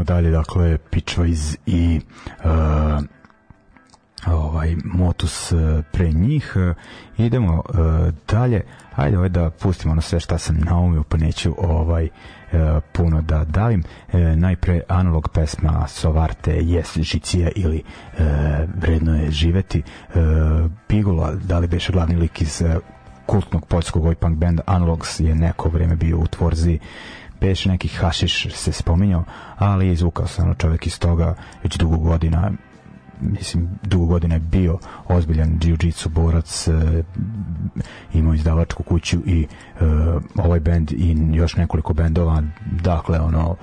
Idemo 0.01 0.03
dalje, 0.03 0.31
dakle, 0.31 0.77
Pitchwise 0.91 1.57
i 1.65 2.01
uh, 2.43 3.03
ovaj 4.33 4.75
Motus 4.83 5.51
uh, 5.51 5.59
pre 5.91 6.11
njih. 6.11 6.53
Uh, 6.55 6.75
idemo 7.25 7.53
uh, 7.53 8.13
dalje. 8.27 8.61
Ajde 8.95 9.17
ovaj 9.17 9.29
da 9.29 9.49
pustimo 9.49 9.91
ono 9.91 10.01
sve 10.01 10.19
šta 10.19 10.37
sam 10.37 10.57
naumio, 10.57 11.03
pa 11.03 11.17
neću 11.17 11.55
ovaj 11.57 12.05
uh, 12.05 12.59
puno 12.93 13.21
da 13.21 13.43
davim. 13.43 13.83
Uh, 14.13 14.19
najpre 14.19 14.81
analog 14.87 15.29
pesma 15.29 15.87
Sovarte 15.87 16.59
Jes 16.61 16.97
Žicija 16.97 17.49
ili 17.55 17.83
uh, 17.83 18.25
Vredno 18.75 19.15
je 19.15 19.31
živeti. 19.31 19.83
Uh, 19.83 20.71
Pigula, 20.87 21.35
da 21.35 21.59
li 21.59 21.67
beše 21.67 21.91
glavni 21.91 22.15
lik 22.15 22.41
iz 22.41 22.63
kultnog 23.25 23.65
poljskog 23.65 24.05
oj 24.05 24.15
punk 24.15 24.37
benda 24.37 24.63
Analogs 24.65 25.19
je 25.19 25.35
neko 25.35 25.69
vreme 25.69 25.95
bio 25.95 26.17
u 26.17 26.27
tvorzi 26.27 26.79
Beš 27.41 27.65
neki 27.65 27.87
hašiš 27.87 28.47
se 28.53 28.71
spominjao, 28.71 29.23
ali 29.57 29.91
izvukao 29.91 30.27
sam 30.27 30.55
čovek 30.55 30.87
iz 30.87 30.99
toga 30.99 31.35
već 31.63 31.77
dugo 31.77 31.97
godina. 31.97 32.51
Mislim, 33.21 33.69
dugo 33.83 34.05
godina 34.05 34.35
je 34.35 34.39
bio 34.39 34.79
ozbiljan 35.07 35.59
jiu-jitsu 35.59 36.09
borac, 36.09 36.67
e, 36.67 37.03
imao 38.13 38.33
izdavačku 38.33 38.83
kuću 38.83 39.17
i 39.25 39.41
e, 39.41 39.85
ovaj 40.35 40.59
bend 40.59 40.91
i 40.91 41.17
još 41.33 41.55
nekoliko 41.55 41.93
bendova, 41.93 42.43
dakle, 42.83 43.19
ono, 43.19 43.55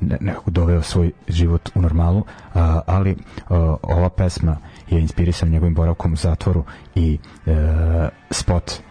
ne, 0.00 0.18
nekako 0.20 0.50
doveo 0.50 0.82
svoj 0.82 1.12
život 1.28 1.70
u 1.74 1.80
normalu, 1.82 2.24
a, 2.54 2.80
ali 2.86 3.16
a, 3.48 3.76
ova 3.82 4.08
pesma 4.08 4.56
je 4.90 5.00
inspirisan 5.00 5.48
njegovim 5.48 5.74
boravkom 5.74 6.12
u 6.12 6.16
zatvoru 6.16 6.64
i 6.94 7.18
e, 7.46 8.08
spot 8.30 8.70
e, 8.70 8.87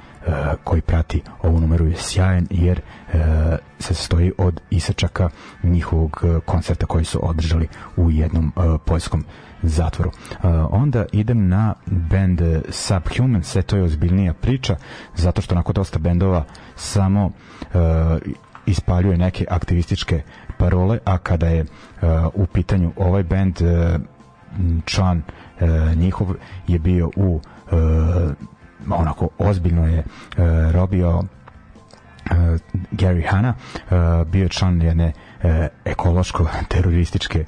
koji 0.63 0.81
prati 0.81 1.21
ovu 1.41 1.59
numeru 1.59 1.85
je 1.85 1.95
sjajan 1.95 2.47
jer 2.49 2.81
e, 3.13 3.17
se 3.79 3.93
stoji 3.93 4.31
od 4.37 4.61
isečaka 4.69 5.29
njihovog 5.63 6.21
e, 6.23 6.39
koncerta 6.45 6.85
koji 6.85 7.05
su 7.05 7.19
održali 7.29 7.67
u 7.97 8.11
jednom 8.11 8.47
e, 8.57 8.77
poljskom 8.85 9.25
zatvoru. 9.63 10.11
Onda 10.69 11.05
idem 11.11 11.47
na 11.47 11.73
band 11.85 12.41
Subhuman, 12.69 13.43
sve 13.43 13.61
to 13.61 13.77
je 13.77 13.83
ozbiljnija 13.83 14.33
priča, 14.33 14.75
zato 15.15 15.41
što 15.41 15.55
onako 15.55 15.73
dosta 15.73 15.99
bendova 15.99 16.43
samo 16.75 17.31
ispaljuje 18.65 19.17
neke 19.17 19.45
aktivističke 19.49 20.21
parole, 20.57 20.99
a 21.05 21.17
kada 21.17 21.47
je 21.47 21.65
u 22.33 22.45
pitanju 22.45 22.91
ovaj 22.95 23.23
band 23.23 23.57
član 24.85 25.21
njihov 25.95 26.27
je 26.67 26.79
bio 26.79 27.11
u 27.15 27.41
onako 28.89 29.29
ozbiljno 29.37 29.87
je 29.87 29.99
uh, 29.99 30.43
robio 30.71 31.17
uh, 31.17 31.23
Gary 32.91 33.29
Hanna, 33.29 33.53
uh, 33.91 33.97
bio 34.27 34.49
član 34.49 34.81
jedne 34.81 35.13
e, 35.43 35.67
ekološko-terorističke 35.85 37.39
e, 37.39 37.45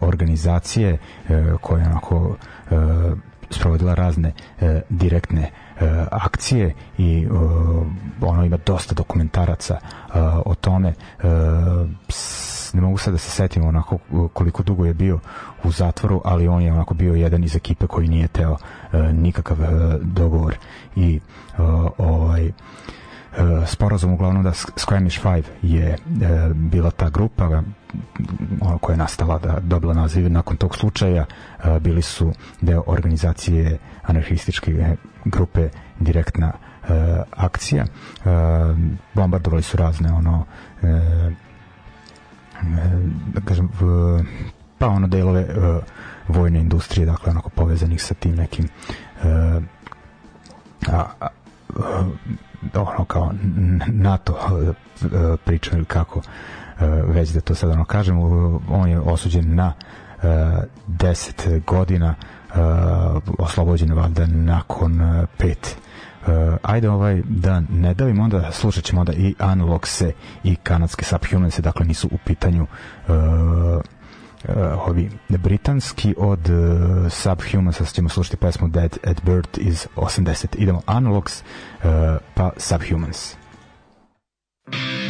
organizacije 0.00 0.92
e, 0.92 0.98
koja 1.60 1.86
onako 1.86 2.36
e, 2.70 2.74
sprovodila 3.50 3.94
razne 3.94 4.32
e, 4.60 4.80
direktne 4.90 5.42
e, 5.42 5.65
akcije 6.10 6.74
i 6.98 7.22
e, 7.22 7.28
ono 8.20 8.44
ima 8.44 8.58
dosta 8.66 8.94
dokumentaraca 8.94 9.74
e, 9.74 9.80
o 10.44 10.54
tome 10.54 10.94
ne 12.72 12.80
mogu 12.80 12.98
sad 12.98 13.12
da 13.12 13.18
se 13.18 13.30
setim 13.30 13.64
onako 13.64 13.98
koliko 14.32 14.62
dugo 14.62 14.84
je 14.84 14.94
bio 14.94 15.18
u 15.64 15.70
zatvoru, 15.70 16.20
ali 16.24 16.48
on 16.48 16.62
je 16.62 16.72
onako 16.72 16.94
bio 16.94 17.14
jedan 17.14 17.44
iz 17.44 17.56
ekipe 17.56 17.86
koji 17.86 18.08
nije 18.08 18.28
teo 18.28 18.56
nikakav 19.12 19.56
dogovor 20.02 20.56
i 20.96 21.20
ovaj 21.98 22.52
sporazum 23.66 24.12
uglavnom 24.12 24.42
da 24.42 24.50
Squamish 24.50 25.22
5 25.24 25.42
je 25.62 25.88
e, 25.88 25.98
bila 26.54 26.90
ta 26.90 27.10
grupa 27.10 27.62
ona 28.60 28.78
koja 28.78 28.94
je 28.94 28.98
nastala 28.98 29.38
da 29.38 29.58
dobila 29.60 29.94
naziv 29.94 30.32
nakon 30.32 30.56
tog 30.56 30.76
slučaja 30.76 31.24
e, 31.24 31.80
bili 31.80 32.02
su 32.02 32.32
deo 32.60 32.82
organizacije 32.86 33.78
anarhističke 34.02 34.96
grupe 35.24 35.68
direktna 36.00 36.52
e, 36.52 37.22
akcija. 37.30 37.84
E, 37.84 37.88
bombardovali 39.14 39.62
su 39.62 39.76
razne 39.76 40.12
ono 40.12 40.44
e, 40.82 40.86
e, 40.86 41.30
da 43.34 43.40
kažem 43.40 43.68
pa 44.78 44.88
ono 44.88 45.06
delove 45.06 45.40
e, 45.40 45.46
vojne 46.28 46.60
industrije 46.60 47.06
dakle 47.06 47.30
onako 47.30 47.50
povezanih 47.50 48.02
sa 48.02 48.14
tim 48.14 48.34
nekim 48.34 48.68
e, 49.24 49.60
a, 50.88 51.28
ono 52.74 53.04
kao 53.04 53.32
NATO 53.86 54.36
e, 54.36 55.36
priča 55.44 55.76
ili 55.76 55.84
kako 55.84 56.20
e, 56.20 56.86
već 56.86 57.30
da 57.30 57.40
to 57.40 57.54
sad 57.54 57.70
ono 57.70 57.84
kažem 57.84 58.18
on 58.70 58.88
je 58.88 59.00
osuđen 59.00 59.54
na 59.54 59.72
10 60.22 61.56
e, 61.56 61.60
godina 61.66 62.14
oslobođen 63.38 63.92
valjda 63.92 64.26
nakon 64.26 64.92
5 65.38 65.54
Uh, 66.26 66.32
ajde 66.62 66.90
ovaj 66.90 67.22
da 67.28 67.60
ne 67.60 67.94
davim 67.94 68.20
onda 68.20 68.52
slušat 68.52 68.84
ćemo 68.84 69.00
onda 69.00 69.12
i 69.12 69.34
Analogse 69.38 70.12
i 70.44 70.56
kanadske 70.56 71.04
Subhumanse 71.04 71.62
dakle 71.62 71.86
nisu 71.86 72.08
u 72.12 72.18
pitanju 72.24 72.62
uh, 72.62 73.14
uh, 74.48 74.88
ovi 74.88 75.10
britanski 75.28 76.14
od 76.18 76.48
uh, 76.50 77.12
Subhumans 77.12 77.92
ćemo 77.92 78.08
slušati 78.08 78.36
pesmu 78.36 78.68
Dead 78.68 78.98
at 79.04 79.22
Birth 79.22 79.58
iz 79.58 79.86
80 79.96 80.46
idemo 80.56 80.82
Analogs 80.86 81.42
uh, 81.42 81.90
pa 82.34 82.50
Subhumans. 82.56 83.36
życie 84.66 85.05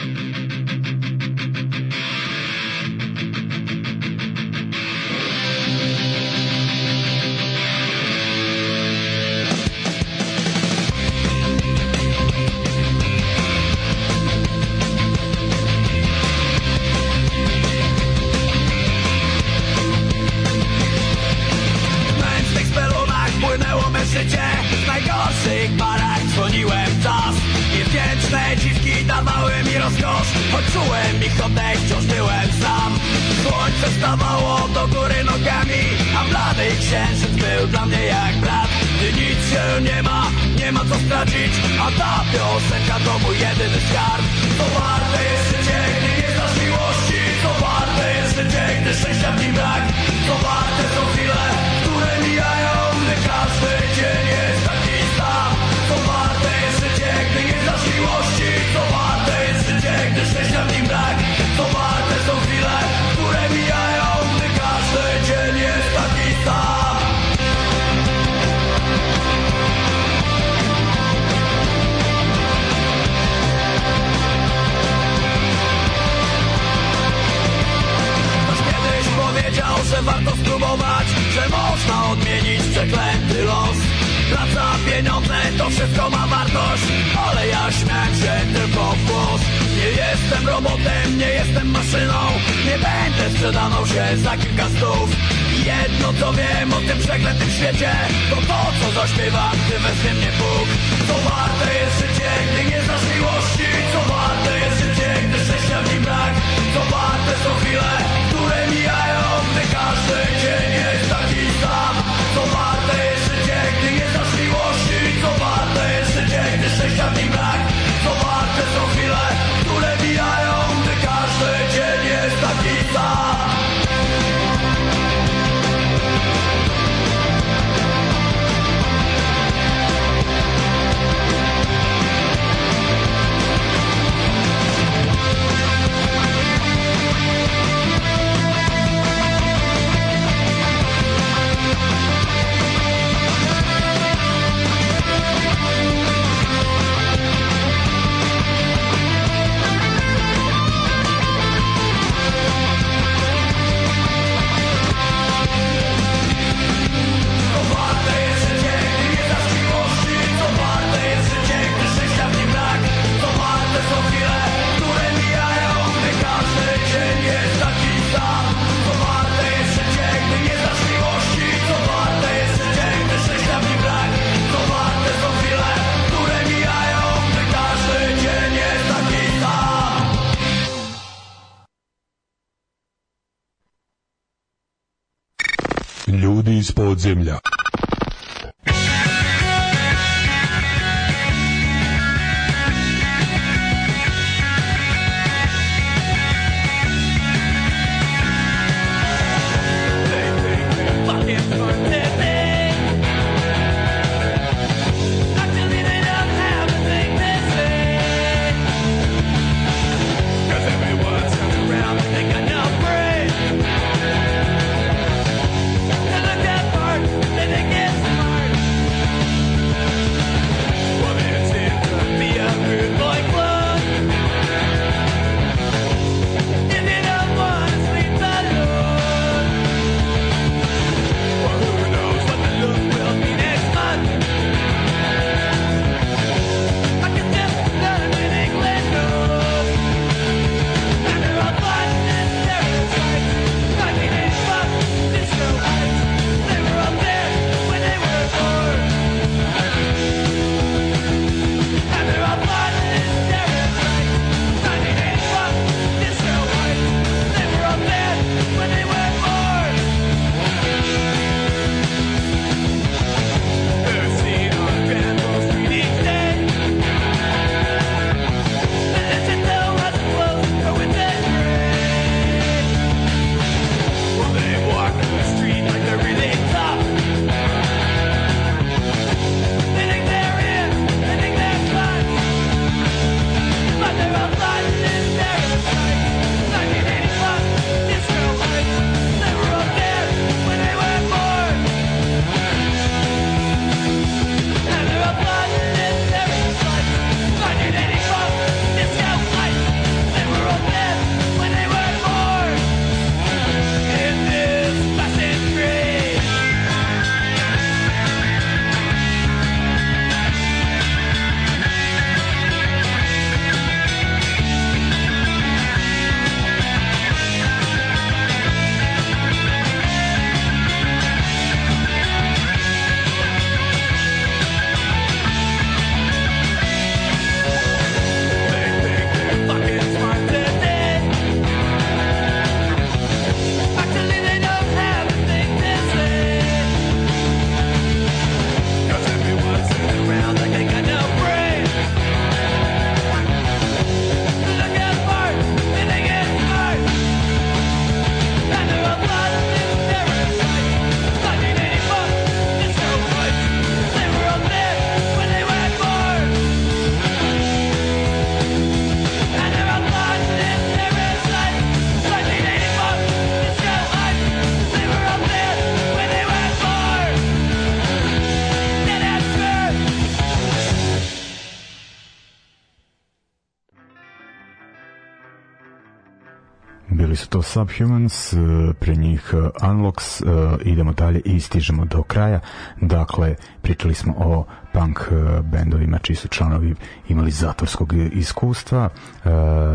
Subhumans, 377.66 378.32
e, 378.32 378.36
pre 378.78 378.94
njih 378.94 379.34
e, 379.34 379.66
Unlocks, 379.66 380.20
e, 380.20 380.24
idemo 380.64 380.92
dalje 380.92 381.20
i 381.24 381.40
stižemo 381.40 381.84
do 381.84 382.02
kraja. 382.02 382.40
Dakle, 382.80 383.34
pričali 383.62 383.94
smo 383.94 384.14
o 384.18 384.44
punk 384.72 385.00
bendovima 385.42 385.98
čiji 385.98 386.16
su 386.16 386.28
članovi 386.28 386.74
imali 387.08 387.30
zatvorskog 387.30 387.92
iskustva 388.12 388.88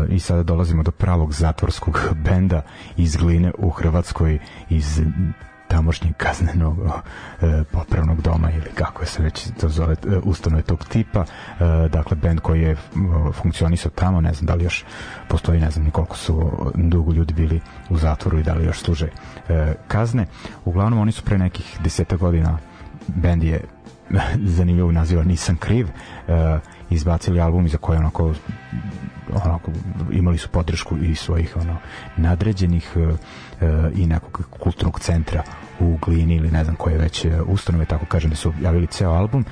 i 0.08 0.18
sada 0.18 0.42
dolazimo 0.42 0.82
do 0.82 0.90
pravog 0.90 1.32
zatvorskog 1.32 2.00
benda 2.24 2.62
iz 2.96 3.16
Gline 3.16 3.52
u 3.58 3.70
Hrvatskoj 3.70 4.38
iz 4.70 5.00
tamošnjeg 5.72 6.14
kaznenog 6.16 6.78
e, 6.78 7.64
popravnog 7.72 8.22
doma 8.22 8.50
ili 8.50 8.70
kako 8.74 9.06
se 9.06 9.22
već 9.22 9.48
to 9.60 9.68
zove 9.68 9.92
e, 9.94 10.16
ustanove 10.22 10.62
tog 10.62 10.84
tipa. 10.84 11.20
E, 11.24 11.88
dakle 11.88 12.16
band 12.16 12.40
koji 12.40 12.62
je 12.62 12.76
funkcionisao 13.32 13.90
tamo 13.90 14.20
ne 14.20 14.32
znam 14.32 14.46
da 14.46 14.54
li 14.54 14.64
još 14.64 14.84
postoji 15.28 15.60
ne 15.60 15.70
znam 15.70 15.90
koliko 15.90 16.16
su 16.16 16.52
dugo 16.74 17.12
ljudi 17.12 17.34
bili 17.34 17.60
u 17.90 17.96
zatvoru 17.96 18.38
i 18.38 18.42
da 18.42 18.54
li 18.54 18.64
još 18.64 18.80
služe 18.80 19.08
e, 19.48 19.74
kazne. 19.88 20.26
Uglavnom 20.64 20.98
oni 20.98 21.12
su 21.12 21.22
pre 21.22 21.38
nekih 21.38 21.78
deseta 21.84 22.16
godina 22.16 22.58
band 23.06 23.42
je 23.42 23.60
zanimljivo 24.56 24.92
naziva 24.92 25.24
Nisam 25.24 25.56
kriv 25.56 25.88
e, 25.88 26.58
izbacili 26.90 27.40
album 27.40 27.68
za 27.68 27.78
koje 27.78 27.98
onako 27.98 28.34
onako 29.44 29.70
imali 30.12 30.38
su 30.38 30.48
podršku 30.48 30.96
i 30.96 31.14
svojih 31.14 31.56
ono 31.56 31.76
nadređenih 32.16 32.96
e, 32.96 33.00
e, 33.00 33.90
i 33.94 34.06
nekog 34.06 34.46
kulturnog 34.50 35.00
centra 35.00 35.42
u 35.80 35.98
Glini 36.06 36.36
ili 36.36 36.50
ne 36.50 36.64
znam 36.64 36.76
koje 36.76 36.98
već 36.98 37.24
e, 37.24 37.40
ustanove, 37.46 37.84
tako 37.84 38.06
kažem 38.06 38.30
da 38.30 38.36
su 38.36 38.52
javili 38.62 38.86
ceo 38.86 39.10
album. 39.10 39.44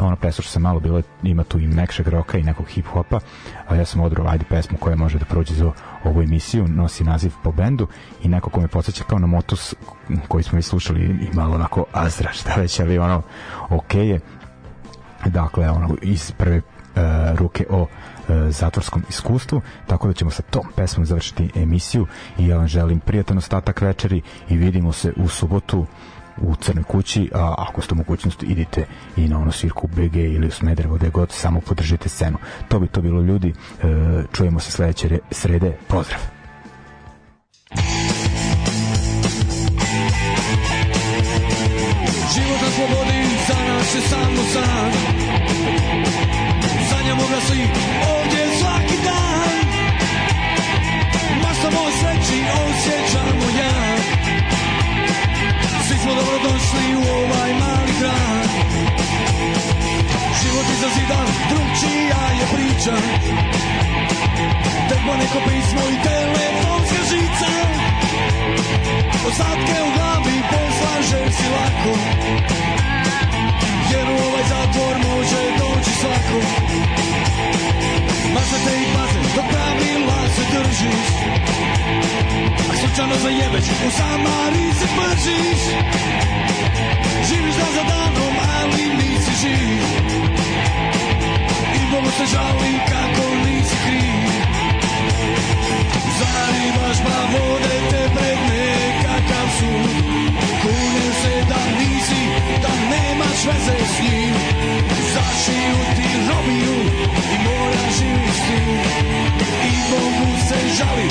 Ono 0.00 0.16
preslušao 0.16 0.50
sam 0.50 0.62
malo 0.62 0.80
bilo 0.80 1.02
ima 1.22 1.44
tu 1.44 1.58
i 1.58 1.66
mekšeg 1.66 2.08
roka 2.08 2.38
i 2.38 2.42
nekog 2.42 2.66
hip 2.68 2.86
hopa 2.86 3.20
a 3.68 3.74
ja 3.74 3.84
sam 3.84 4.00
odrao 4.00 4.26
ajde 4.28 4.44
pesmu 4.48 4.78
koja 4.78 4.96
može 4.96 5.18
da 5.18 5.24
prođe 5.24 5.54
za 5.54 5.72
ovu 6.04 6.22
emisiju 6.22 6.68
nosi 6.68 7.04
naziv 7.04 7.32
po 7.42 7.52
bendu 7.52 7.86
i 8.22 8.28
neko 8.28 8.50
ko 8.50 8.60
me 8.60 8.68
podsjeća 8.68 9.04
kao 9.04 9.18
na 9.18 9.26
Motus 9.26 9.74
koji 10.28 10.44
smo 10.44 10.58
i 10.58 10.62
slušali 10.62 11.00
i 11.00 11.36
malo 11.36 11.54
onako 11.54 11.84
Azra 11.92 12.32
šta 12.32 12.54
već 12.54 12.80
ali 12.80 12.98
ono 12.98 13.22
ok 13.70 13.94
je 13.94 14.20
dakle 15.26 15.70
ono 15.70 15.96
iz 16.02 16.32
prve 16.32 16.56
uh, 16.56 17.02
ruke 17.38 17.66
o 17.70 17.86
E, 18.28 18.50
zatvorskom 18.50 19.02
iskustvu, 19.08 19.60
tako 19.86 20.06
da 20.06 20.12
ćemo 20.12 20.30
sa 20.30 20.42
tom 20.42 20.66
pesmom 20.76 21.06
završiti 21.06 21.50
emisiju 21.54 22.06
i 22.38 22.46
ja 22.46 22.56
vam 22.56 22.68
želim 22.68 23.00
prijatan 23.00 23.38
ostatak 23.38 23.80
večeri 23.80 24.22
i 24.48 24.56
vidimo 24.56 24.92
se 24.92 25.12
u 25.16 25.28
subotu 25.28 25.86
u 26.38 26.56
Crnoj 26.56 26.84
kući, 26.84 27.30
a 27.34 27.54
ako 27.58 27.82
ste 27.82 27.94
u 27.94 27.96
mogućnosti 27.96 28.46
idite 28.46 28.86
i 29.16 29.28
na 29.28 29.38
ono 29.38 29.52
svirku 29.52 29.86
BG 29.86 30.16
ili 30.16 30.46
u 30.46 30.50
Smederevo, 30.50 30.96
gde 30.96 31.10
god, 31.10 31.30
samo 31.30 31.60
podržite 31.60 32.08
scenu. 32.08 32.38
To 32.68 32.80
bi 32.80 32.86
to 32.86 33.02
bilo 33.02 33.20
ljudi, 33.20 33.48
e, 33.48 33.86
čujemo 34.32 34.60
se 34.60 34.70
sledeće 34.70 35.18
srede, 35.30 35.76
pozdrav! 35.88 36.20
Život 37.70 38.01
je 43.94 44.00
samo 44.10 44.42
san. 44.52 44.92
Sanjamo 46.90 47.22
ga 47.22 47.40
svi 47.48 47.62
osjećamo 52.64 53.46
ja. 53.60 53.96
Svi 55.86 55.96
smo 55.98 56.14
dobrodošli 56.14 56.52
došli 56.54 56.94
u 56.96 57.02
ovaj 57.18 57.52
mali 57.60 57.92
grad. 58.00 58.50
Život 60.42 60.66
iza 60.76 60.88
zida, 60.96 61.20
drugčija 61.50 62.22
je 62.38 62.46
priča. 62.54 62.96
Tek 64.88 64.98
neko 65.18 65.38
pismo 65.48 65.82
i 65.94 66.02
telefonska 66.02 67.02
žica. 67.10 67.52
Ostatke 69.28 69.74
u 69.86 69.90
glavi 69.96 70.42
poslaže 70.50 71.32
si 71.32 71.48
lako 71.54 71.92
Jer 73.92 74.06
u 74.14 74.16
ovaj 74.28 74.44
zatvor 74.52 74.94
može 75.08 75.42
doći 75.60 75.92
svako. 76.00 76.38
Mazate 78.34 78.72
i 78.82 78.84
paze, 78.94 79.20
do 79.36 79.42
pravila 79.50 80.20
se 80.34 80.42
držiš. 80.52 81.08
A 82.70 82.76
slučajno 82.80 83.16
zajebeš, 83.22 83.64
u 83.86 83.90
samari 83.90 84.66
se 84.78 84.86
pržiš 84.96 85.62
Živiš 87.28 87.54
dan 87.54 87.72
za 87.74 87.84
danom, 87.92 88.34
ali 88.58 88.84
nisi 88.98 89.32
živ. 89.42 89.82
I 91.74 91.90
Bogu 91.90 92.10
se 92.18 92.26
žali 92.34 92.72
kako 92.88 93.24
nisi 93.44 93.76
kriv. 93.84 94.30
Zarivaš 96.18 96.98
pa 97.04 97.18
vode 97.32 97.76
te 97.90 98.08
pred 98.14 98.41
nemaš 103.46 103.54
veze 103.54 103.78
s 103.86 104.00
njim? 104.00 104.34
Zašiju 105.14 105.76
ti 105.96 106.08
robiju 106.28 106.74
i 107.34 107.44
mora 107.44 107.90
živiš 107.98 108.36
s 108.36 108.50
njim 108.50 108.80
I 109.64 109.90
Bogu 109.90 110.36
se 110.48 110.54
žali 110.78 111.08